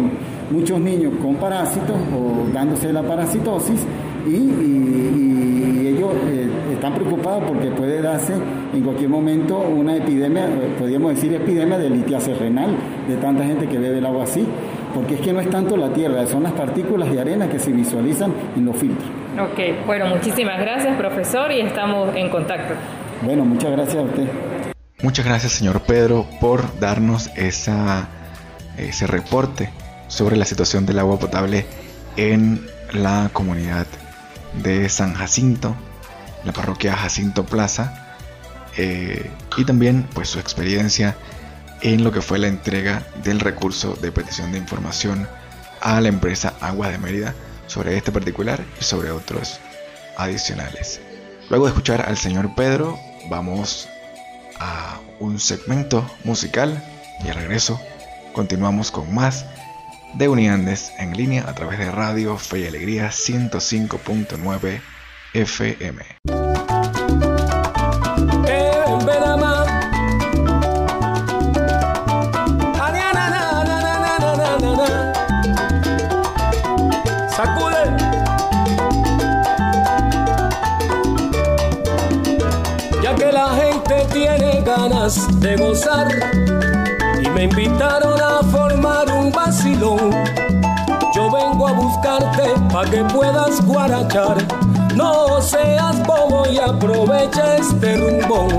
muchos 0.51 0.79
niños 0.79 1.13
con 1.21 1.35
parásitos 1.35 1.95
o 2.15 2.51
dándose 2.53 2.93
la 2.93 3.01
parasitosis 3.01 3.81
y 4.27 5.87
ellos 5.87 6.11
eh, 6.27 6.47
están 6.73 6.93
preocupados 6.93 7.43
porque 7.47 7.69
puede 7.71 8.01
darse 8.01 8.33
en 8.73 8.81
cualquier 8.83 9.09
momento 9.09 9.57
una 9.59 9.95
epidemia, 9.95 10.45
eh, 10.45 10.75
podríamos 10.77 11.15
decir 11.15 11.33
epidemia 11.33 11.77
de 11.77 11.89
litiasis 11.89 12.37
renal, 12.37 12.71
de 13.07 13.15
tanta 13.17 13.43
gente 13.43 13.67
que 13.67 13.77
bebe 13.79 13.97
el 13.97 14.05
agua 14.05 14.23
así, 14.23 14.45
porque 14.93 15.15
es 15.15 15.21
que 15.21 15.33
no 15.33 15.39
es 15.39 15.49
tanto 15.49 15.77
la 15.77 15.89
tierra, 15.89 16.25
son 16.27 16.43
las 16.43 16.53
partículas 16.53 17.11
de 17.11 17.19
arena 17.19 17.49
que 17.49 17.59
se 17.59 17.71
visualizan 17.71 18.33
en 18.55 18.65
los 18.65 18.75
filtros. 18.75 19.09
Ok, 19.39 19.85
bueno, 19.85 20.07
muchísimas 20.07 20.59
gracias, 20.59 20.97
profesor, 20.97 21.51
y 21.51 21.61
estamos 21.61 22.15
en 22.15 22.29
contacto. 22.29 22.73
Bueno, 23.21 23.45
muchas 23.45 23.71
gracias 23.71 23.97
a 23.97 24.01
usted. 24.01 24.27
Muchas 25.01 25.25
gracias, 25.25 25.51
señor 25.51 25.81
Pedro, 25.81 26.25
por 26.41 26.79
darnos 26.79 27.29
esa, 27.35 28.07
ese 28.77 29.05
reporte 29.05 29.69
sobre 30.07 30.37
la 30.37 30.45
situación 30.45 30.85
del 30.85 30.99
agua 30.99 31.19
potable 31.19 31.65
en 32.15 32.65
la 32.93 33.29
comunidad 33.31 33.85
de 34.63 34.89
San 34.89 35.13
Jacinto, 35.13 35.75
la 36.43 36.51
parroquia 36.51 36.95
Jacinto 36.95 37.45
Plaza, 37.45 38.15
eh, 38.77 39.29
y 39.55 39.65
también 39.65 40.07
pues 40.13 40.29
su 40.29 40.39
experiencia 40.39 41.15
en 41.81 42.03
lo 42.03 42.11
que 42.11 42.21
fue 42.21 42.39
la 42.39 42.47
entrega 42.47 43.03
del 43.23 43.39
recurso 43.39 43.95
de 44.01 44.11
petición 44.11 44.51
de 44.51 44.57
información 44.57 45.27
a 45.81 46.01
la 46.01 46.09
empresa 46.09 46.53
Agua 46.61 46.89
de 46.89 46.97
Mérida 46.97 47.33
sobre 47.67 47.97
este 47.97 48.11
particular 48.11 48.63
y 48.79 48.83
sobre 48.83 49.11
otros 49.11 49.59
adicionales. 50.17 51.01
Luego 51.49 51.65
de 51.65 51.71
escuchar 51.71 52.01
al 52.07 52.17
señor 52.17 52.55
Pedro, 52.55 52.97
vamos 53.29 53.87
a 54.59 54.99
un 55.19 55.39
segmento 55.39 56.09
musical 56.23 56.83
y 57.23 57.29
al 57.29 57.35
regreso 57.35 57.79
continuamos 58.33 58.91
con 58.91 59.13
más 59.13 59.45
de 60.13 60.29
Uniandes 60.29 60.91
en 60.97 61.15
línea 61.15 61.47
a 61.47 61.53
través 61.53 61.79
de 61.79 61.91
Radio 61.91 62.37
Fe 62.37 62.59
y 62.59 62.67
Alegría 62.67 63.09
105.9 63.09 64.81
FM. 65.33 66.36
De 85.07 85.55
gozar 85.55 86.09
y 87.23 87.29
me 87.29 87.43
invitaron 87.43 88.19
a 88.19 88.43
formar 88.51 89.09
un 89.09 89.31
vacilón. 89.31 90.11
Yo 91.15 91.31
vengo 91.31 91.65
a 91.65 91.71
buscarte 91.71 92.49
para 92.73 92.89
que 92.89 93.05
puedas 93.05 93.65
guarachar. 93.65 94.35
No 94.95 95.41
seas 95.41 96.05
bobo 96.05 96.45
y 96.49 96.57
aprovecha 96.57 97.55
este 97.55 97.95
rumbón. 97.95 98.49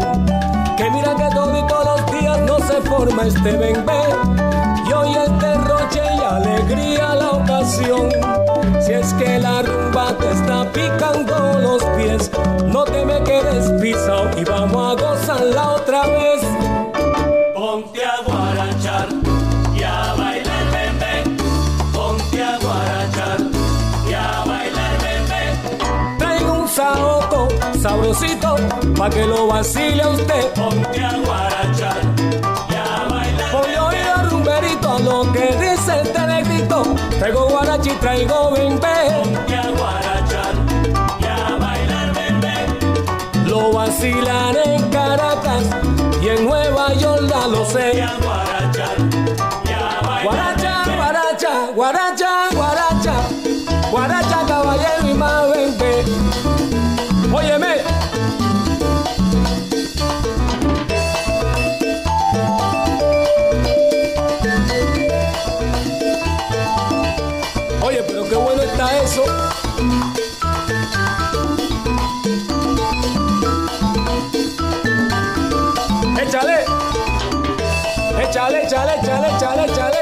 Que 0.79 0.91
mira 0.91 1.15
que 1.17 1.29
todo 1.35 1.59
y 1.59 1.67
todos 1.67 2.01
los 2.01 2.19
días 2.19 2.39
no 2.41 2.59
se 2.61 2.81
forma 2.81 3.27
este 3.27 3.53
bembé. 3.53 4.01
Y 4.89 4.93
hoy 4.93 5.15
es 5.15 5.39
derroche 5.39 6.03
y 6.17 6.21
alegría 6.21 7.15
la 7.15 7.31
ocasión. 7.33 8.09
Si 8.81 8.93
es 8.93 9.13
que 9.15 9.39
la 9.39 9.63
rumba 9.63 10.17
te 10.17 10.31
está 10.31 10.65
picando 10.73 11.59
los 11.61 11.83
pies, 11.97 12.31
no 12.65 12.85
te 12.85 13.05
me 13.05 13.23
quedes 13.23 13.71
pisado 13.81 14.31
y 14.39 14.45
vamos 14.45 14.97
a 14.97 15.03
gozarla 15.03 15.69
otra 15.73 16.07
vez. 16.07 16.41
Ponte 17.55 18.05
a 18.05 18.23
guarachar 18.25 19.09
y 19.77 19.83
a 19.83 20.15
bailar 20.15 20.65
bembé. 20.73 21.37
Ponte 21.93 22.43
a 22.43 22.59
guarachar 22.59 23.41
y 24.09 24.15
a 24.15 24.45
bailar 24.47 24.93
bembé. 25.03 26.19
Traigo 26.19 26.53
un 26.55 26.69
saoco 26.69 27.49
sabrosito 27.79 28.57
pa' 28.97 29.11
que 29.11 29.27
lo 29.27 29.49
vacile 29.49 30.03
a 30.03 30.09
usted. 30.09 30.53
Ponte 30.55 31.05
a 31.05 31.17
guarachar 31.19 31.48
Traigo 38.01 38.51
bembé. 38.53 38.89
Ponte 39.23 39.57
a 39.57 39.71
guarachar 39.71 40.55
y 41.21 41.25
a 41.25 41.57
bailar 41.57 42.15
bembé. 42.15 42.57
Lo 43.47 43.73
vacilan 43.73 44.57
en 44.65 44.89
Caracas 44.91 45.65
y 46.23 46.29
en 46.29 46.45
Nueva 46.47 46.95
York 46.95 47.23
ya 47.29 47.47
lo 47.49 47.65
sé. 47.65 48.05
चले 78.33 78.65
चले 78.73 78.97
चले 79.07 79.31
चले 79.41 79.67
चले 79.75 79.98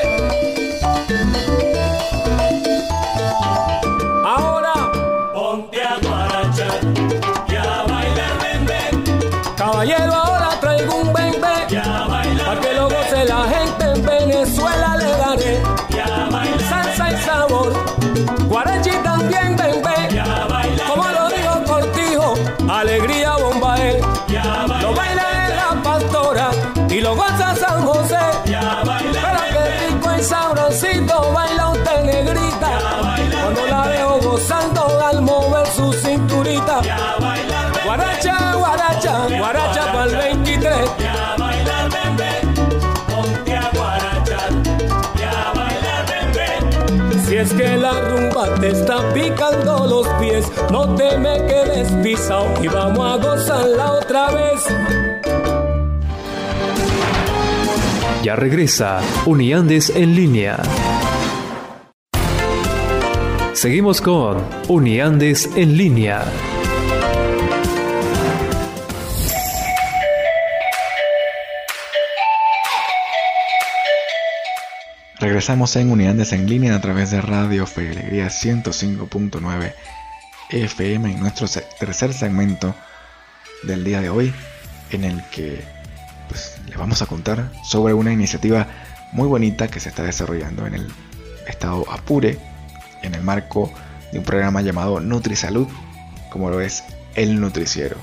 rumba 48.87 49.13
te 49.13 49.27
está 49.27 49.37
picando 49.37 49.87
los 49.87 50.09
pies, 50.21 50.51
no 50.71 50.95
te 50.95 51.19
me 51.19 51.37
quedes 51.47 51.91
pisado 52.03 52.47
y 52.63 52.69
vamos 52.69 53.07
a 53.07 53.17
gozarla 53.17 53.93
otra 53.93 54.31
vez. 54.31 54.65
Ya 58.23 58.35
regresa 58.35 59.01
Uniandes 59.25 59.91
en 59.91 60.15
línea. 60.15 60.59
Seguimos 63.53 64.01
con 64.01 64.39
Uniandes 64.69 65.49
en 65.57 65.77
línea. 65.77 66.25
Regresamos 75.37 75.77
en 75.77 75.91
Unidades 75.91 76.33
en 76.33 76.49
línea 76.49 76.75
a 76.75 76.81
través 76.81 77.11
de 77.11 77.21
Radio 77.21 77.67
Fe 77.67 77.91
Alegría 77.91 78.29
105.9 78.29 79.75
FM 80.49 81.13
en 81.13 81.21
nuestro 81.21 81.47
tercer 81.79 82.15
segmento 82.15 82.75
del 83.65 83.85
día 83.85 84.01
de 84.01 84.09
hoy 84.09 84.33
en 84.93 85.05
el 85.05 85.23
que 85.29 85.63
pues, 86.31 86.59
les 86.67 86.79
vamos 86.79 87.03
a 87.03 87.07
contar 87.07 87.53
sobre 87.63 87.93
una 87.93 88.15
iniciativa 88.15 88.67
muy 89.13 89.29
bonita 89.29 89.69
que 89.69 89.79
se 89.79 89.91
está 89.91 90.05
desarrollando 90.05 90.67
en 90.67 90.73
el 90.73 90.87
estado 91.47 91.85
Apure 91.93 92.39
en 93.03 93.15
el 93.15 93.21
marco 93.21 93.71
de 94.13 94.21
un 94.21 94.25
programa 94.25 94.63
llamado 94.63 95.01
NutriSalud 95.01 95.69
como 96.31 96.49
lo 96.49 96.63
es 96.63 96.83
el 97.15 97.39
Nutriciero. 97.43 97.99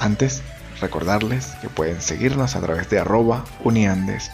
Antes, 0.00 0.42
recordarles 0.80 1.52
que 1.60 1.68
pueden 1.68 2.02
seguirnos 2.02 2.56
a 2.56 2.60
través 2.60 2.90
de 2.90 2.98
arroba 2.98 3.44
uniandes 3.62 4.32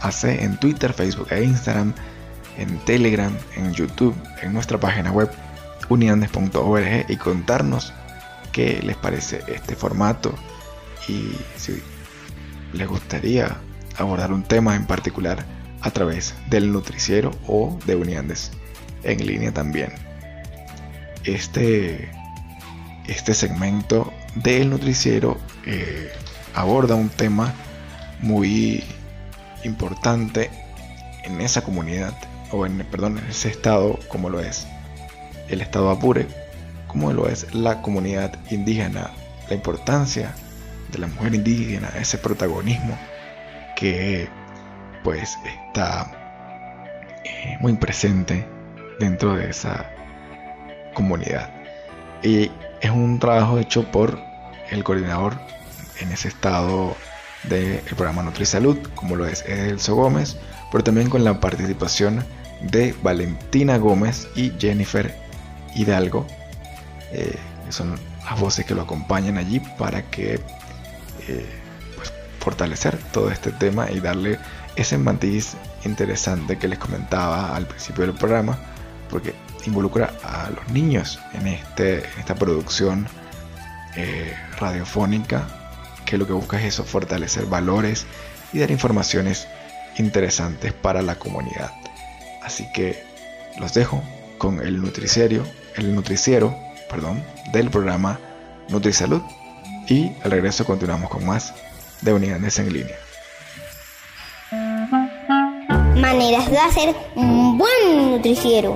AC 0.00 0.24
en 0.24 0.58
Twitter, 0.58 0.92
Facebook 0.92 1.28
e 1.30 1.44
Instagram, 1.44 1.94
en 2.58 2.78
Telegram, 2.80 3.36
en 3.56 3.72
YouTube, 3.72 4.14
en 4.42 4.52
nuestra 4.52 4.78
página 4.78 5.12
web 5.12 5.30
uniandes.org 5.88 7.06
y 7.08 7.16
contarnos 7.16 7.92
qué 8.52 8.80
les 8.82 8.96
parece 8.96 9.42
este 9.48 9.76
formato 9.76 10.34
y 11.08 11.30
si 11.56 11.82
les 12.72 12.88
gustaría 12.88 13.56
abordar 13.96 14.32
un 14.32 14.42
tema 14.42 14.74
en 14.74 14.86
particular 14.86 15.44
a 15.80 15.90
través 15.90 16.34
del 16.50 16.72
nutriciero 16.72 17.30
o 17.46 17.78
de 17.86 17.94
Uniandes 17.94 18.50
en 19.02 19.26
línea 19.26 19.52
también. 19.52 19.92
Este, 21.24 22.10
este 23.06 23.34
segmento 23.34 24.12
del 24.34 24.70
nutriciero 24.70 25.38
eh, 25.64 26.10
aborda 26.54 26.94
un 26.94 27.08
tema 27.08 27.54
muy 28.20 28.82
importante 29.66 30.50
en 31.24 31.40
esa 31.40 31.62
comunidad 31.62 32.14
o 32.50 32.66
en 32.66 32.78
perdón 32.90 33.18
en 33.18 33.26
ese 33.26 33.48
estado 33.48 33.98
como 34.08 34.30
lo 34.30 34.40
es 34.40 34.66
el 35.48 35.60
estado 35.60 35.90
Apure 35.90 36.26
como 36.86 37.12
lo 37.12 37.28
es 37.28 37.54
la 37.54 37.82
comunidad 37.82 38.38
indígena 38.50 39.10
la 39.48 39.54
importancia 39.54 40.34
de 40.92 40.98
la 40.98 41.06
mujer 41.08 41.34
indígena 41.34 41.90
ese 41.98 42.18
protagonismo 42.18 42.96
que 43.76 44.28
pues 45.04 45.38
está 45.44 46.10
eh, 47.24 47.56
muy 47.60 47.74
presente 47.74 48.44
dentro 48.98 49.36
de 49.36 49.50
esa 49.50 49.90
comunidad. 50.94 51.50
Y 52.22 52.50
es 52.80 52.90
un 52.90 53.18
trabajo 53.18 53.58
hecho 53.58 53.84
por 53.90 54.18
el 54.70 54.82
coordinador 54.82 55.38
en 56.00 56.10
ese 56.10 56.28
estado 56.28 56.96
del 57.44 57.80
programa 57.96 58.22
NutriSalud, 58.22 58.78
como 58.94 59.16
lo 59.16 59.26
es 59.26 59.42
Elso 59.46 59.94
Gómez, 59.94 60.36
pero 60.72 60.84
también 60.84 61.08
con 61.08 61.24
la 61.24 61.40
participación 61.40 62.24
de 62.60 62.94
Valentina 63.02 63.76
Gómez 63.76 64.28
y 64.34 64.52
Jennifer 64.58 65.14
Hidalgo, 65.74 66.26
eh, 67.12 67.36
son 67.68 67.98
las 68.24 68.40
voces 68.40 68.64
que 68.64 68.74
lo 68.74 68.82
acompañan 68.82 69.38
allí 69.38 69.60
para 69.78 70.02
que 70.10 70.40
eh, 71.28 71.46
pues, 71.96 72.12
fortalecer 72.40 72.96
todo 73.12 73.30
este 73.30 73.52
tema 73.52 73.90
y 73.90 74.00
darle 74.00 74.38
ese 74.74 74.98
matiz 74.98 75.56
interesante 75.84 76.58
que 76.58 76.68
les 76.68 76.78
comentaba 76.78 77.54
al 77.54 77.66
principio 77.66 78.06
del 78.06 78.14
programa, 78.14 78.58
porque 79.10 79.34
involucra 79.66 80.12
a 80.24 80.50
los 80.50 80.68
niños 80.70 81.18
en, 81.34 81.46
este, 81.48 81.98
esta 82.18 82.34
producción 82.34 83.08
eh, 83.96 84.34
radiofónica 84.58 85.65
que 86.06 86.16
lo 86.16 86.26
que 86.26 86.32
busca 86.32 86.58
es 86.58 86.64
eso, 86.64 86.84
fortalecer 86.84 87.44
valores 87.44 88.06
y 88.52 88.60
dar 88.60 88.70
informaciones 88.70 89.46
interesantes 89.98 90.72
para 90.72 91.02
la 91.02 91.16
comunidad. 91.16 91.72
Así 92.42 92.70
que 92.72 93.04
los 93.58 93.74
dejo 93.74 94.02
con 94.38 94.60
el 94.60 94.80
nutriciero, 94.80 95.44
el 95.74 95.94
nutriciero, 95.94 96.56
perdón, 96.88 97.22
del 97.52 97.70
programa 97.70 98.18
NutriSalud 98.68 99.22
y 99.88 100.12
al 100.22 100.30
regreso 100.30 100.64
continuamos 100.64 101.10
con 101.10 101.24
más 101.26 101.54
de 102.02 102.12
Unidades 102.12 102.58
en 102.58 102.72
línea. 102.72 102.96
Maneras 105.96 106.50
de 106.50 106.58
hacer 106.58 106.94
un 107.14 107.58
buen 107.58 108.10
nutriciero. 108.10 108.74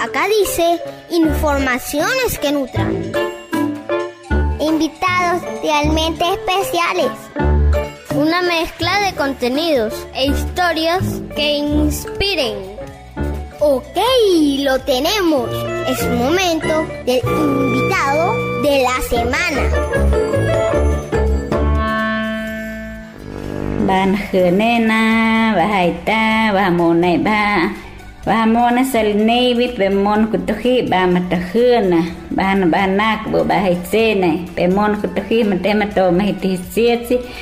Acá 0.00 0.26
dice 0.28 0.80
informaciones 1.10 2.38
que 2.40 2.52
nutran. 2.52 3.23
Realmente 5.62 6.24
especiales. 6.32 7.10
Una 8.14 8.42
mezcla 8.42 9.00
de 9.00 9.14
contenidos 9.14 9.94
e 10.14 10.26
historias 10.26 11.02
que 11.34 11.58
inspiren. 11.58 12.54
Ok, 13.60 13.96
lo 14.60 14.78
tenemos. 14.80 15.48
Es 15.88 16.02
momento 16.10 16.86
del 17.06 17.20
invitado 17.24 18.34
de 18.62 18.82
la 18.82 19.00
semana. 19.08 19.84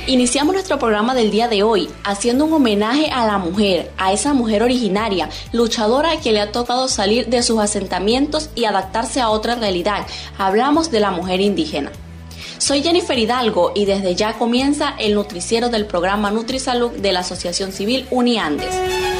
Iniciamos 0.07 0.53
nuestro 0.53 0.79
programa 0.79 1.15
del 1.15 1.31
día 1.31 1.47
de 1.47 1.63
hoy 1.63 1.87
haciendo 2.03 2.43
un 2.43 2.51
homenaje 2.51 3.09
a 3.11 3.25
la 3.25 3.37
mujer, 3.37 3.91
a 3.97 4.11
esa 4.11 4.33
mujer 4.33 4.61
originaria, 4.61 5.29
luchadora 5.53 6.19
que 6.19 6.33
le 6.33 6.41
ha 6.41 6.51
tocado 6.51 6.89
salir 6.89 7.27
de 7.27 7.43
sus 7.43 7.61
asentamientos 7.61 8.49
y 8.53 8.65
adaptarse 8.65 9.21
a 9.21 9.29
otra 9.29 9.55
realidad. 9.55 10.05
Hablamos 10.37 10.91
de 10.91 10.99
la 10.99 11.11
mujer 11.11 11.39
indígena. 11.39 11.93
Soy 12.57 12.83
Jennifer 12.83 13.17
Hidalgo 13.17 13.71
y 13.73 13.85
desde 13.85 14.15
ya 14.15 14.33
comienza 14.33 14.95
el 14.99 15.15
nutriciero 15.15 15.69
del 15.69 15.85
programa 15.85 16.29
NutriSalud 16.29 16.91
de 16.91 17.13
la 17.13 17.21
Asociación 17.21 17.71
Civil 17.71 18.05
Uniandes. 18.11 19.12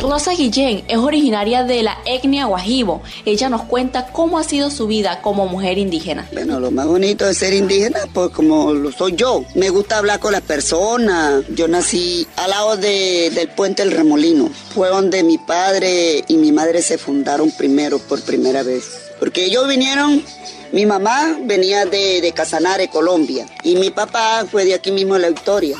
Rosa 0.00 0.32
Guillén 0.32 0.82
es 0.88 0.96
originaria 0.96 1.62
de 1.64 1.82
la 1.82 1.98
etnia 2.06 2.46
Guajibo. 2.46 3.02
Ella 3.26 3.50
nos 3.50 3.62
cuenta 3.64 4.06
cómo 4.12 4.38
ha 4.38 4.44
sido 4.44 4.70
su 4.70 4.86
vida 4.86 5.20
como 5.20 5.46
mujer 5.46 5.76
indígena. 5.76 6.26
Bueno, 6.32 6.58
lo 6.58 6.70
más 6.70 6.86
bonito 6.86 7.26
de 7.26 7.34
ser 7.34 7.52
indígena, 7.52 8.00
pues 8.14 8.30
como 8.30 8.72
lo 8.72 8.92
soy 8.92 9.14
yo. 9.14 9.44
Me 9.54 9.68
gusta 9.68 9.98
hablar 9.98 10.18
con 10.18 10.32
las 10.32 10.40
personas. 10.40 11.44
Yo 11.50 11.68
nací 11.68 12.26
al 12.36 12.50
lado 12.50 12.76
de- 12.78 13.30
del 13.34 13.48
puente 13.48 13.82
El 13.82 13.90
Remolino. 13.92 14.48
Fue 14.74 14.88
donde 14.88 15.22
mi 15.22 15.36
padre 15.36 16.24
y 16.26 16.36
mi 16.38 16.50
madre 16.50 16.80
se 16.80 16.96
fundaron 16.96 17.50
primero, 17.50 17.98
por 17.98 18.22
primera 18.22 18.62
vez. 18.62 19.10
Porque 19.18 19.44
ellos 19.44 19.68
vinieron, 19.68 20.24
mi 20.72 20.86
mamá 20.86 21.36
venía 21.42 21.84
de, 21.84 22.22
de 22.22 22.32
Casanare, 22.32 22.88
Colombia. 22.88 23.46
Y 23.64 23.76
mi 23.76 23.90
papá 23.90 24.46
fue 24.50 24.64
de 24.64 24.72
aquí 24.72 24.92
mismo, 24.92 25.14
de 25.14 25.20
La 25.20 25.28
Victoria. 25.28 25.76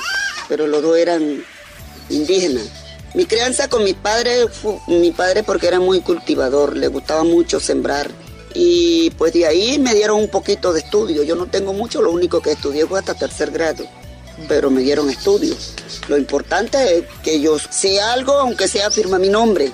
Pero 0.47 0.67
los 0.67 0.83
dos 0.83 0.99
eran 0.99 1.43
indígenas. 2.11 2.65
Mi 3.15 3.27
crianza 3.27 3.69
con 3.69 3.83
mi 3.83 3.93
padre, 3.93 4.47
mi 4.87 5.11
padre 5.11 5.43
porque 5.43 5.67
era 5.67 5.81
muy 5.81 6.01
cultivador, 6.01 6.77
le 6.77 6.87
gustaba 6.87 7.25
mucho 7.25 7.59
sembrar. 7.59 8.11
Y 8.55 9.11
pues 9.11 9.33
de 9.33 9.47
ahí 9.47 9.79
me 9.79 9.95
dieron 9.95 10.21
un 10.21 10.29
poquito 10.29 10.73
de 10.73 10.81
estudio. 10.81 11.23
Yo 11.23 11.35
no 11.35 11.47
tengo 11.47 11.73
mucho, 11.73 12.03
lo 12.03 12.13
único 12.13 12.41
que 12.41 12.53
estudié 12.53 12.87
fue 12.87 12.99
hasta 12.99 13.15
tercer 13.15 13.51
grado, 13.51 13.85
pero 14.49 14.71
me 14.71 14.83
dieron 14.83 15.11
estudios. 15.11 15.75
Lo 16.09 16.17
importante 16.17 16.99
es 16.99 17.05
que 17.23 17.41
yo 17.41 17.59
sé 17.59 18.01
algo, 18.01 18.33
aunque 18.35 18.69
sea 18.69 18.91
firma 18.91 19.19
mi 19.19 19.29
nombre. 19.29 19.73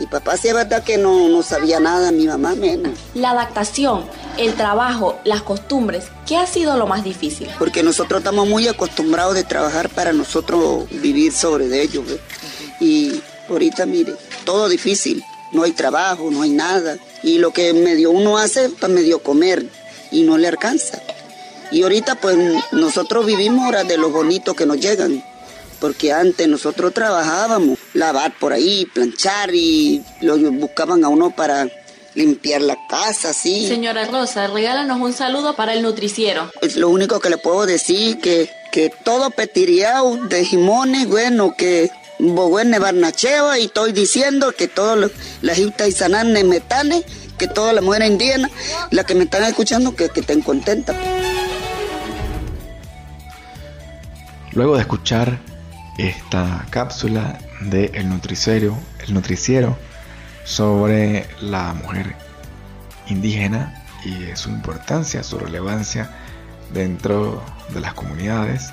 Mi 0.00 0.06
papá 0.06 0.36
sí 0.36 0.46
es 0.46 0.54
verdad 0.54 0.84
que 0.84 0.96
no, 0.96 1.28
no 1.28 1.42
sabía 1.42 1.80
nada, 1.80 2.12
mi 2.12 2.26
mamá 2.26 2.54
menos. 2.54 2.92
La 3.14 3.32
adaptación, 3.32 4.04
el 4.36 4.54
trabajo, 4.54 5.18
las 5.24 5.42
costumbres, 5.42 6.04
¿qué 6.24 6.36
ha 6.36 6.46
sido 6.46 6.76
lo 6.76 6.86
más 6.86 7.02
difícil? 7.02 7.48
porque 7.58 7.82
nosotros 7.82 8.20
estamos 8.20 8.46
muy 8.48 8.68
acostumbrados 8.68 9.34
de 9.34 9.42
trabajar 9.42 9.88
para 9.88 10.12
nosotros 10.12 10.88
vivir 10.90 11.32
sobre 11.32 11.66
de 11.68 11.82
ellos. 11.82 12.06
¿ve? 12.06 12.20
Ahorita, 13.48 13.86
mire, 13.86 14.14
todo 14.44 14.68
difícil, 14.68 15.22
no 15.52 15.62
hay 15.62 15.72
trabajo, 15.72 16.30
no 16.30 16.42
hay 16.42 16.50
nada. 16.50 16.98
Y 17.22 17.38
lo 17.38 17.52
que 17.52 17.72
medio 17.72 18.10
uno 18.10 18.38
hace 18.38 18.68
para 18.68 18.92
medio 18.92 19.22
comer 19.22 19.66
y 20.10 20.22
no 20.22 20.38
le 20.38 20.48
alcanza. 20.48 21.00
Y 21.70 21.82
ahorita 21.82 22.14
pues 22.16 22.36
nosotros 22.72 23.26
vivimos 23.26 23.64
ahora 23.64 23.84
de 23.84 23.98
lo 23.98 24.10
bonito 24.10 24.54
que 24.54 24.66
nos 24.66 24.78
llegan. 24.80 25.22
Porque 25.80 26.12
antes 26.12 26.48
nosotros 26.48 26.92
trabajábamos, 26.92 27.78
lavar 27.94 28.36
por 28.38 28.52
ahí, 28.52 28.84
planchar 28.86 29.54
y 29.54 30.02
lo 30.20 30.36
buscaban 30.50 31.04
a 31.04 31.08
uno 31.08 31.30
para 31.30 31.68
limpiar 32.14 32.62
la 32.62 32.76
casa, 32.88 33.32
sí. 33.32 33.68
Señora 33.68 34.04
Rosa, 34.06 34.48
regálanos 34.48 35.00
un 35.00 35.12
saludo 35.12 35.54
para 35.54 35.74
el 35.74 35.82
nutriciero. 35.82 36.50
Es 36.62 36.74
lo 36.74 36.88
único 36.88 37.20
que 37.20 37.30
le 37.30 37.38
puedo 37.38 37.64
decir 37.64 38.18
que, 38.18 38.50
que 38.72 38.90
todo 39.04 39.30
petiriao 39.30 40.16
de 40.26 40.44
Jimones, 40.44 41.06
bueno, 41.06 41.54
que 41.56 41.90
Boguene 42.18 42.78
Barnacheva 42.78 43.58
y 43.58 43.66
estoy 43.66 43.92
diciendo 43.92 44.52
que 44.52 44.68
todas 44.68 45.10
las 45.40 45.58
y 45.58 45.92
sananes 45.92 46.44
metanes, 46.44 47.04
que 47.38 47.46
todas 47.46 47.74
las 47.74 47.84
mujeres 47.84 48.08
indígenas, 48.08 48.50
las 48.90 49.04
que 49.04 49.14
me 49.14 49.24
están 49.24 49.44
escuchando, 49.44 49.94
que, 49.94 50.08
que 50.08 50.20
estén 50.20 50.42
contentas. 50.42 50.96
Luego 54.52 54.74
de 54.74 54.80
escuchar 54.80 55.38
esta 55.98 56.66
cápsula 56.70 57.38
de 57.60 57.90
El 57.94 58.08
Nutriciero, 58.08 58.76
el 59.06 59.14
Nutriciero 59.14 59.76
sobre 60.44 61.26
la 61.40 61.74
mujer 61.74 62.16
indígena 63.08 63.84
y 64.04 64.36
su 64.36 64.50
importancia, 64.50 65.22
su 65.22 65.38
relevancia 65.38 66.10
dentro 66.72 67.42
de 67.70 67.80
las 67.80 67.94
comunidades. 67.94 68.72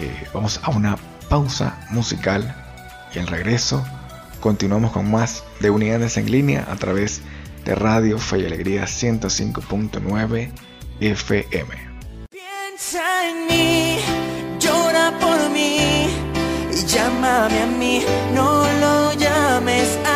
Eh, 0.00 0.28
vamos 0.32 0.60
a 0.62 0.70
una 0.70 0.96
pausa 1.28 1.86
musical 1.90 2.54
y 3.14 3.18
al 3.18 3.26
regreso 3.26 3.84
continuamos 4.40 4.92
con 4.92 5.10
más 5.10 5.44
de 5.60 5.70
Unidades 5.70 6.16
en 6.16 6.30
línea 6.30 6.66
a 6.70 6.76
través 6.76 7.22
de 7.64 7.74
Radio 7.74 8.18
Fe 8.18 8.40
y 8.40 8.46
Alegría 8.46 8.84
105.9 8.84 10.52
FM. 11.00 11.74
Piensa 12.30 13.28
en 13.28 13.46
mí, 13.46 13.98
llora 14.60 15.12
por 15.18 15.50
mí 15.50 15.76
llámame 16.86 17.62
a 17.62 17.66
mí, 17.66 18.04
no 18.34 18.64
lo 18.80 19.12
llames 19.14 19.98
a 20.06 20.15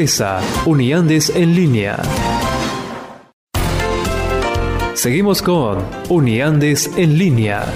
regresa 0.00 0.40
Uniandes 0.64 1.28
en 1.28 1.54
línea. 1.54 1.98
Seguimos 4.94 5.42
con 5.42 5.84
Uniandes 6.08 6.90
en 6.96 7.18
línea. 7.18 7.66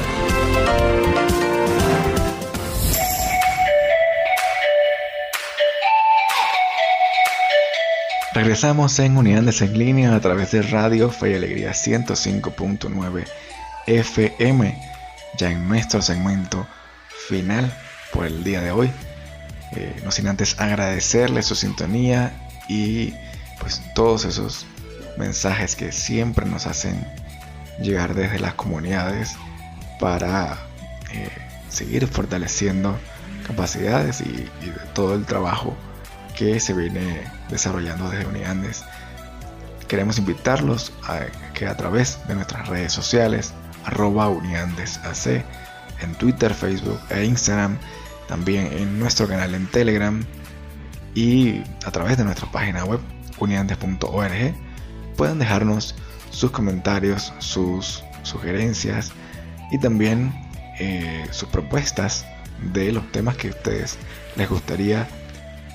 Regresamos 8.32 8.98
en 9.00 9.18
Unidades 9.18 9.60
en 9.60 9.78
línea 9.78 10.14
a 10.14 10.20
través 10.20 10.52
de 10.52 10.62
Radio 10.62 11.10
Fe 11.10 11.32
y 11.32 11.34
Alegría 11.34 11.72
105.9 11.72 13.26
FM, 13.86 14.78
ya 15.36 15.50
en 15.50 15.68
nuestro 15.68 16.00
segmento 16.00 16.66
final 17.28 17.70
por 18.14 18.24
el 18.24 18.42
día 18.42 18.62
de 18.62 18.70
hoy. 18.70 18.90
Eh, 19.76 20.00
no 20.04 20.10
sin 20.10 20.28
antes 20.28 20.60
agradecerles 20.60 21.46
su 21.46 21.54
sintonía 21.54 22.48
y 22.68 23.12
pues 23.60 23.82
todos 23.94 24.24
esos 24.24 24.66
mensajes 25.16 25.76
que 25.76 25.92
siempre 25.92 26.46
nos 26.46 26.66
hacen 26.66 27.06
llegar 27.80 28.14
desde 28.14 28.38
las 28.38 28.54
comunidades 28.54 29.36
para 30.00 30.58
eh, 31.12 31.28
seguir 31.68 32.06
fortaleciendo 32.06 32.96
capacidades 33.46 34.20
y, 34.20 34.32
de 34.32 34.72
todo 34.94 35.14
el 35.14 35.24
trabajo 35.24 35.76
que 36.36 36.58
se 36.60 36.72
viene 36.72 37.24
desarrollando 37.48 38.10
desde 38.10 38.26
Uniandes. 38.26 38.84
Queremos 39.88 40.18
invitarlos 40.18 40.92
a 41.06 41.20
que 41.52 41.66
a 41.66 41.76
través 41.76 42.18
de 42.26 42.34
nuestras 42.34 42.68
redes 42.68 42.92
sociales, 42.92 43.52
arroba 43.84 44.28
uniandesac, 44.28 45.44
en 46.00 46.14
Twitter, 46.14 46.52
Facebook 46.54 47.00
e 47.10 47.24
Instagram, 47.24 47.78
también 48.28 48.72
en 48.72 48.98
nuestro 48.98 49.28
canal 49.28 49.54
en 49.54 49.66
Telegram 49.66 50.24
y 51.14 51.62
a 51.84 51.90
través 51.90 52.16
de 52.16 52.24
nuestra 52.24 52.50
página 52.50 52.84
web 52.84 53.00
uniandes.org 53.38 54.54
puedan 55.16 55.38
dejarnos 55.38 55.94
sus 56.30 56.50
comentarios, 56.50 57.32
sus 57.38 58.02
sugerencias 58.22 59.12
y 59.70 59.78
también 59.78 60.32
eh, 60.78 61.26
sus 61.30 61.48
propuestas 61.48 62.26
de 62.72 62.92
los 62.92 63.10
temas 63.12 63.36
que 63.36 63.48
a 63.48 63.50
ustedes 63.50 63.98
les 64.36 64.48
gustaría 64.48 65.06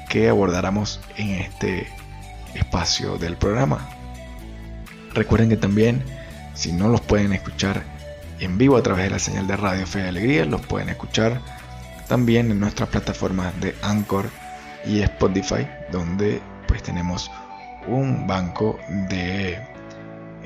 que 0.09 0.27
abordáramos 0.27 0.99
en 1.17 1.29
este 1.29 1.87
espacio 2.55 3.17
del 3.17 3.37
programa. 3.37 3.87
Recuerden 5.13 5.49
que 5.49 5.57
también, 5.57 6.03
si 6.53 6.71
no 6.71 6.89
los 6.89 7.01
pueden 7.01 7.31
escuchar 7.33 7.83
en 8.39 8.57
vivo 8.57 8.77
a 8.77 8.83
través 8.83 9.05
de 9.05 9.11
la 9.11 9.19
señal 9.19 9.47
de 9.47 9.57
Radio 9.57 9.85
Fe 9.85 9.99
y 9.99 10.07
Alegría, 10.07 10.45
los 10.45 10.61
pueden 10.61 10.89
escuchar 10.89 11.41
también 12.09 12.51
en 12.51 12.59
nuestras 12.59 12.89
plataformas 12.89 13.57
de 13.61 13.75
Anchor 13.83 14.29
y 14.83 15.01
Spotify, 15.01 15.67
donde 15.91 16.41
pues 16.67 16.83
tenemos 16.83 17.31
un 17.87 18.27
banco 18.27 18.77
de, 19.09 19.59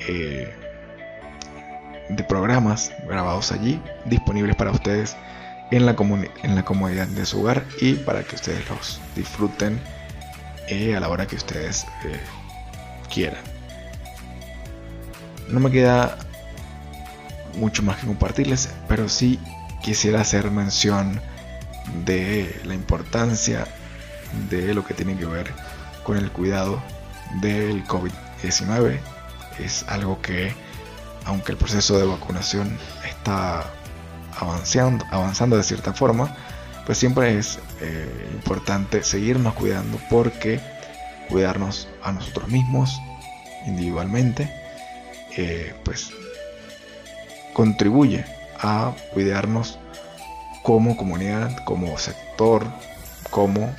eh, 0.06 0.54
de 2.10 2.24
programas 2.24 2.92
grabados 3.08 3.50
allí, 3.50 3.80
disponibles 4.04 4.54
para 4.54 4.70
ustedes 4.70 5.16
en 5.70 5.86
la, 5.86 5.96
en 6.42 6.54
la 6.54 6.64
comodidad 6.64 7.08
de 7.08 7.26
su 7.26 7.40
hogar 7.40 7.64
y 7.80 7.94
para 7.94 8.22
que 8.22 8.36
ustedes 8.36 8.68
los 8.68 9.00
disfruten 9.16 9.80
eh, 10.68 10.94
a 10.94 11.00
la 11.00 11.08
hora 11.08 11.26
que 11.26 11.36
ustedes 11.36 11.86
eh, 12.04 12.20
quieran. 13.12 13.42
No 15.48 15.60
me 15.60 15.70
queda 15.70 16.18
mucho 17.56 17.82
más 17.82 17.98
que 17.98 18.06
compartirles, 18.06 18.68
pero 18.86 19.08
sí 19.08 19.38
quisiera 19.82 20.20
hacer 20.20 20.50
mención 20.50 21.20
de 22.04 22.60
la 22.64 22.74
importancia 22.74 23.66
de 24.48 24.74
lo 24.74 24.84
que 24.84 24.94
tiene 24.94 25.16
que 25.16 25.26
ver 25.26 25.52
con 26.02 26.16
el 26.16 26.30
cuidado 26.30 26.82
del 27.40 27.84
COVID-19. 27.84 29.00
Es 29.58 29.84
algo 29.88 30.20
que, 30.20 30.52
aunque 31.24 31.52
el 31.52 31.58
proceso 31.58 31.98
de 31.98 32.06
vacunación 32.06 32.76
está 33.08 33.64
avanzando, 34.38 35.04
avanzando 35.10 35.56
de 35.56 35.62
cierta 35.62 35.92
forma, 35.92 36.36
pues 36.86 36.98
siempre 36.98 37.38
es 37.38 37.58
eh, 37.80 38.28
importante 38.32 39.02
seguirnos 39.02 39.54
cuidando 39.54 39.98
porque 40.10 40.60
cuidarnos 41.28 41.88
a 42.02 42.12
nosotros 42.12 42.48
mismos 42.48 43.00
individualmente, 43.66 44.52
eh, 45.36 45.74
pues 45.84 46.10
contribuye 47.54 48.24
a 48.60 48.92
cuidarnos 49.12 49.78
como 50.64 50.96
comunidad, 50.96 51.54
como 51.64 51.96
sector, 51.98 52.66
como 53.30 53.76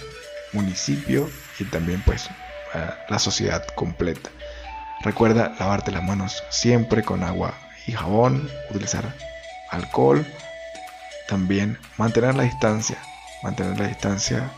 municipio 0.54 1.28
y 1.60 1.66
también 1.66 2.02
pues 2.06 2.30
la 3.10 3.20
sociedad 3.20 3.66
completa. 3.76 4.30
Recuerda 5.02 5.56
lavarte 5.60 5.92
las 5.92 6.04
manos 6.04 6.44
siempre 6.50 7.04
con 7.04 7.24
agua 7.24 7.56
y 7.88 7.94
jabón, 7.94 8.50
utilizar 8.70 9.16
alcohol, 9.72 10.26
también 11.28 11.78
mantener 11.98 12.36
la 12.36 12.44
distancia, 12.44 12.98
mantener 13.42 13.80
la 13.80 13.88
distancia 13.88 14.52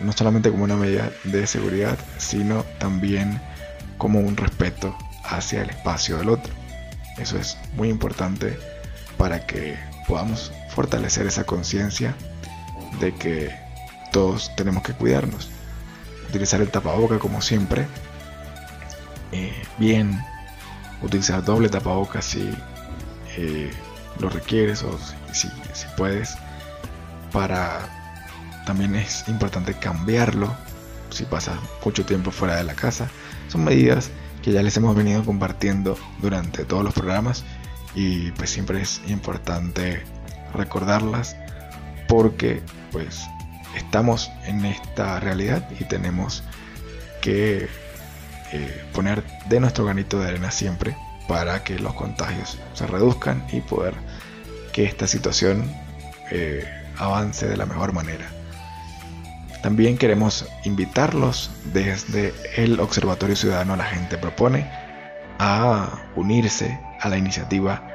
no 0.00 0.10
solamente 0.12 0.50
como 0.50 0.64
una 0.64 0.76
medida 0.76 1.10
de 1.22 1.46
seguridad, 1.46 1.96
sino 2.18 2.64
también 2.78 3.40
como 3.98 4.18
un 4.18 4.36
respeto 4.36 4.98
hacia 5.24 5.62
el 5.62 5.70
espacio 5.70 6.16
del 6.18 6.30
otro. 6.30 6.52
Eso 7.18 7.38
es 7.38 7.56
muy 7.74 7.88
importante 7.88 8.58
para 9.16 9.46
que 9.46 9.78
podamos 10.08 10.50
fortalecer 10.72 11.26
esa 11.26 11.44
conciencia 11.44 12.14
de 13.00 13.14
que 13.14 13.50
todos 14.12 14.54
tenemos 14.56 14.82
que 14.82 14.92
cuidarnos. 14.92 15.50
Utilizar 16.28 16.60
el 16.60 16.70
tapaboca 16.70 17.18
como 17.18 17.42
siempre. 17.42 17.86
Eh, 19.32 19.52
bien, 19.78 20.20
utilizar 21.02 21.44
doble 21.44 21.68
tapaboca 21.68 22.22
si 22.22 22.50
eh, 23.36 23.70
lo 24.18 24.28
requieres 24.28 24.82
o 24.82 24.98
si, 25.32 25.48
si 25.72 25.86
puedes. 25.96 26.36
Para 27.32 27.88
también 28.66 28.94
es 28.94 29.24
importante 29.28 29.74
cambiarlo 29.74 30.54
si 31.10 31.24
pasas 31.24 31.56
mucho 31.84 32.04
tiempo 32.04 32.30
fuera 32.30 32.56
de 32.56 32.64
la 32.64 32.74
casa. 32.74 33.08
Son 33.48 33.64
medidas 33.64 34.10
que 34.42 34.52
ya 34.52 34.62
les 34.62 34.76
hemos 34.76 34.96
venido 34.96 35.24
compartiendo 35.24 35.96
durante 36.20 36.64
todos 36.64 36.84
los 36.84 36.94
programas 36.94 37.44
y 37.94 38.30
pues 38.32 38.50
siempre 38.50 38.80
es 38.80 39.00
importante 39.06 40.02
recordarlas 40.52 41.36
porque 42.08 42.62
pues 42.90 43.26
estamos 43.76 44.30
en 44.44 44.64
esta 44.64 45.18
realidad 45.20 45.68
y 45.78 45.84
tenemos 45.84 46.42
que 47.20 47.68
eh, 48.52 48.84
poner 48.92 49.24
de 49.48 49.60
nuestro 49.60 49.84
granito 49.84 50.18
de 50.18 50.28
arena 50.28 50.50
siempre 50.50 50.96
para 51.28 51.64
que 51.64 51.78
los 51.78 51.94
contagios 51.94 52.58
se 52.74 52.86
reduzcan 52.86 53.46
y 53.50 53.60
poder 53.60 53.94
que 54.72 54.84
esta 54.84 55.06
situación 55.06 55.64
eh, 56.30 56.66
avance 56.98 57.46
de 57.46 57.56
la 57.56 57.66
mejor 57.66 57.92
manera. 57.92 58.26
También 59.62 59.96
queremos 59.96 60.48
invitarlos 60.64 61.50
desde 61.72 62.34
el 62.56 62.80
Observatorio 62.80 63.36
Ciudadano 63.36 63.76
La 63.76 63.84
Gente 63.84 64.18
Propone 64.18 64.68
a 65.38 66.02
unirse 66.16 66.80
a 67.00 67.08
la 67.08 67.16
iniciativa 67.16 67.88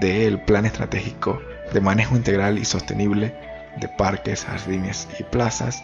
del 0.00 0.40
Plan 0.42 0.66
Estratégico 0.66 1.40
de 1.72 1.80
Manejo 1.80 2.16
Integral 2.16 2.58
y 2.58 2.64
Sostenible 2.64 3.34
de 3.76 3.88
Parques, 3.88 4.44
Jardines 4.44 5.08
y 5.18 5.22
Plazas. 5.22 5.82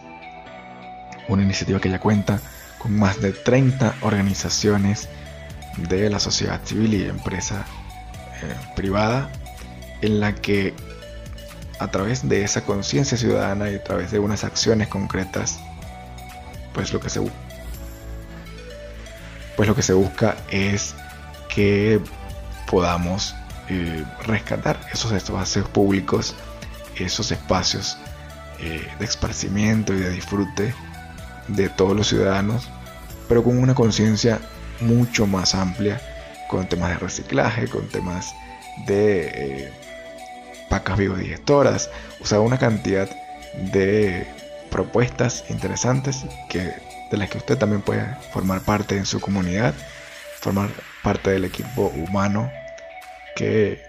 Una 1.29 1.43
iniciativa 1.43 1.81
que 1.81 1.91
ya 1.91 1.99
cuenta 1.99 2.41
con 2.79 2.97
más 2.99 3.21
de 3.21 3.33
30 3.33 3.95
organizaciones 4.03 5.09
de 5.77 6.11
la 6.11 6.21
sociedad 6.21 6.61
civil 6.65 6.95
y 6.95 7.09
empresa 7.09 7.65
eh, 8.43 8.55
privada 8.77 9.31
en 10.03 10.21
la 10.21 10.35
que 10.35 10.75
a 11.79 11.91
través 11.91 12.29
de 12.29 12.45
esa 12.45 12.65
conciencia 12.65 13.17
ciudadana 13.17 13.71
y 13.71 13.77
a 13.77 13.83
través 13.83 14.11
de 14.11 14.19
unas 14.19 14.45
acciones 14.45 14.89
concretas, 14.89 15.59
pues 16.73 16.93
lo 16.93 17.01
que 17.01 17.11
se 17.11 17.21
pues 19.57 19.69
lo 19.69 19.75
que 19.75 19.83
se 19.83 19.93
busca 19.93 20.37
es 20.51 20.95
que 21.49 22.01
podamos 22.67 23.35
eh, 23.69 24.05
rescatar 24.27 24.79
esos 24.93 25.13
espacios 25.13 25.69
públicos, 25.69 26.35
esos 26.97 27.33
espacios 27.33 27.97
eh, 28.61 28.87
de 28.99 29.05
esparcimiento 29.05 29.95
y 29.95 30.01
de 30.01 30.11
disfrute 30.11 30.75
de 31.49 31.69
todos 31.71 31.97
los 31.97 32.09
ciudadanos, 32.09 32.69
pero 33.29 33.43
con 33.43 33.59
una 33.59 33.75
conciencia 33.75 34.41
mucho 34.81 35.27
más 35.27 35.55
amplia, 35.55 36.01
con 36.49 36.69
temas 36.69 36.91
de 36.91 36.99
reciclaje, 36.99 37.69
con 37.69 37.89
temas 37.89 38.35
de 38.87 39.29
eh, 39.29 39.73
pacas 40.69 40.99
biodigestoras, 40.99 41.91
o 42.21 42.27
sea, 42.27 42.41
una 42.41 42.59
cantidad 42.59 43.09
de 43.73 44.27
propuestas 44.71 45.45
interesantes 45.49 46.27
que, 46.49 46.73
de 47.11 47.17
las 47.17 47.31
que 47.31 47.39
usted 47.39 47.57
también 47.57 47.81
puede 47.81 48.05
formar 48.33 48.61
parte 48.61 48.97
en 48.97 49.07
su 49.07 49.21
comunidad, 49.21 49.75
formar 50.41 50.69
parte 51.03 51.31
del 51.31 51.45
equipo 51.45 51.93
humano 51.97 52.51
que 53.37 53.83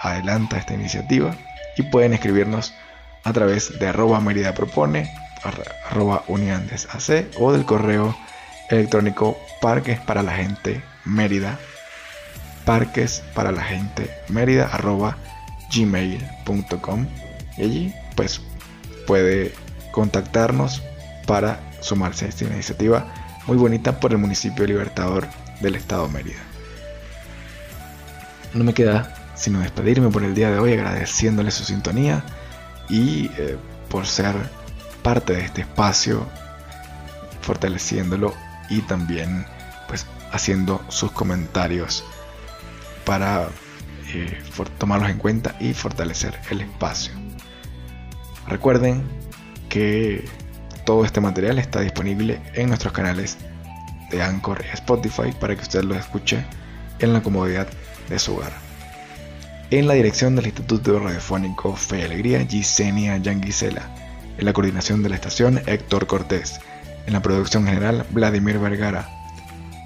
adelanta 0.00 0.58
esta 0.58 0.74
iniciativa 0.74 1.34
y 1.76 1.82
pueden 1.84 2.12
escribirnos 2.12 2.74
a 3.24 3.32
través 3.32 3.78
de 3.78 3.88
arroba 3.88 4.20
Merida 4.20 4.54
Propone, 4.54 5.10
arroba 5.90 6.24
Uniandesac 6.28 7.30
o 7.38 7.52
del 7.52 7.64
correo 7.64 8.16
electrónico 8.70 9.36
Parques 9.60 9.98
para 10.00 10.22
la 10.22 10.32
Gente 10.32 10.82
Mérida, 11.04 11.58
Parques 12.64 13.22
para 13.34 13.52
la 13.52 13.62
Gente 13.62 14.10
Mérida 14.28 14.68
arroba 14.72 15.16
gmail.com 15.74 17.06
y 17.58 17.62
allí 17.62 17.94
pues 18.14 18.40
puede 19.06 19.52
contactarnos 19.92 20.82
para 21.26 21.60
sumarse 21.80 22.26
a 22.26 22.28
esta 22.28 22.44
iniciativa 22.44 23.06
muy 23.46 23.56
bonita 23.56 24.00
por 24.00 24.12
el 24.12 24.18
municipio 24.18 24.66
Libertador 24.66 25.26
del 25.60 25.76
estado 25.76 26.08
Mérida. 26.08 26.55
No 28.54 28.64
me 28.64 28.74
queda 28.74 29.16
sino 29.36 29.60
despedirme 29.60 30.08
por 30.08 30.24
el 30.24 30.34
día 30.34 30.50
de 30.50 30.58
hoy 30.58 30.72
agradeciéndole 30.72 31.50
su 31.50 31.64
sintonía 31.64 32.24
y 32.88 33.30
eh, 33.36 33.56
por 33.88 34.06
ser 34.06 34.34
parte 35.02 35.34
de 35.34 35.44
este 35.44 35.60
espacio, 35.60 36.26
fortaleciéndolo 37.42 38.34
y 38.70 38.80
también 38.80 39.46
pues 39.86 40.06
haciendo 40.32 40.82
sus 40.88 41.12
comentarios 41.12 42.02
para 43.04 43.48
eh, 44.12 44.42
tomarlos 44.78 45.10
en 45.10 45.18
cuenta 45.18 45.54
y 45.60 45.74
fortalecer 45.74 46.40
el 46.50 46.62
espacio. 46.62 47.12
Recuerden 48.48 49.04
que 49.68 50.24
todo 50.84 51.04
este 51.04 51.20
material 51.20 51.58
está 51.58 51.80
disponible 51.80 52.40
en 52.54 52.68
nuestros 52.68 52.92
canales 52.92 53.36
de 54.10 54.22
Anchor 54.22 54.64
y 54.64 54.74
Spotify 54.74 55.32
para 55.38 55.54
que 55.54 55.62
usted 55.62 55.84
lo 55.84 55.94
escuche 55.94 56.44
en 57.00 57.12
la 57.12 57.22
comodidad 57.22 57.68
de 58.08 58.18
su 58.18 58.34
hogar. 58.34 58.52
En 59.70 59.88
la 59.88 59.94
dirección 59.94 60.36
del 60.36 60.46
Instituto 60.46 61.00
Radiofónico 61.00 61.74
Fe 61.74 61.98
y 61.98 62.02
Alegría, 62.02 62.46
Gisenia 62.46 63.16
Yanguisela. 63.16 63.82
En 64.38 64.44
la 64.44 64.52
coordinación 64.52 65.02
de 65.02 65.08
la 65.08 65.16
estación, 65.16 65.60
Héctor 65.66 66.06
Cortés. 66.06 66.60
En 67.06 67.14
la 67.14 67.22
producción 67.22 67.66
general, 67.66 68.06
Vladimir 68.10 68.58
Vergara. 68.58 69.08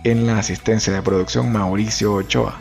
En 0.04 0.26
la 0.26 0.38
asistencia 0.38 0.92
de 0.92 1.00
producción, 1.00 1.50
Mauricio 1.50 2.12
Ochoa. 2.12 2.58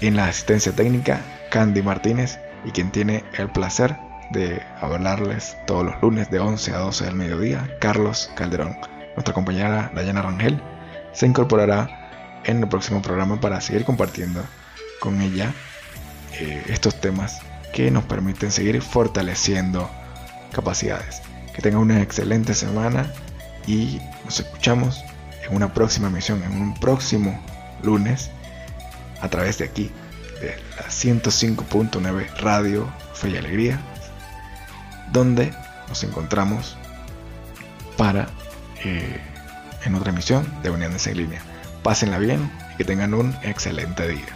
En 0.00 0.14
la 0.14 0.26
asistencia 0.26 0.70
técnica, 0.70 1.20
Candy 1.50 1.82
Martínez. 1.82 2.38
Y 2.64 2.70
quien 2.70 2.92
tiene 2.92 3.24
el 3.38 3.50
placer 3.50 3.96
de 4.30 4.62
hablarles 4.80 5.56
todos 5.66 5.84
los 5.84 6.00
lunes 6.00 6.30
de 6.30 6.38
11 6.38 6.72
a 6.74 6.78
12 6.78 7.04
del 7.06 7.14
mediodía, 7.14 7.76
Carlos 7.80 8.30
Calderón. 8.36 8.76
Nuestra 9.14 9.34
compañera 9.34 9.90
Dayana 9.94 10.22
Rangel 10.22 10.60
se 11.12 11.26
incorporará 11.26 12.42
en 12.44 12.62
el 12.62 12.68
próximo 12.68 13.02
programa 13.02 13.40
para 13.40 13.60
seguir 13.60 13.84
compartiendo 13.84 14.42
con 15.00 15.20
ella 15.20 15.52
eh, 16.32 16.64
estos 16.68 17.00
temas 17.00 17.40
que 17.72 17.90
nos 17.90 18.04
permiten 18.04 18.50
seguir 18.50 18.80
fortaleciendo 18.82 19.90
capacidades. 20.52 21.22
Que 21.54 21.62
tengan 21.62 21.80
una 21.80 22.02
excelente 22.02 22.54
semana 22.54 23.12
y 23.66 24.00
nos 24.24 24.40
escuchamos 24.40 25.02
en 25.48 25.54
una 25.54 25.72
próxima 25.72 26.10
misión, 26.10 26.42
en 26.42 26.52
un 26.52 26.74
próximo 26.74 27.40
lunes 27.82 28.30
a 29.20 29.28
través 29.28 29.58
de 29.58 29.64
aquí, 29.64 29.90
de 30.40 30.56
la 30.76 30.86
105.9 30.88 32.36
Radio 32.36 32.90
Fe 33.14 33.30
y 33.30 33.36
Alegría 33.36 33.80
donde 35.12 35.52
nos 35.88 36.02
encontramos 36.04 36.76
para 37.96 38.28
eh, 38.84 39.20
en 39.84 39.94
otra 39.94 40.10
emisión 40.10 40.46
de 40.62 40.70
Uniones 40.70 41.06
en 41.06 41.16
Línea. 41.16 41.40
Pásenla 41.82 42.18
bien 42.18 42.50
y 42.74 42.76
que 42.78 42.84
tengan 42.84 43.14
un 43.14 43.34
excelente 43.42 44.08
día. 44.08 44.35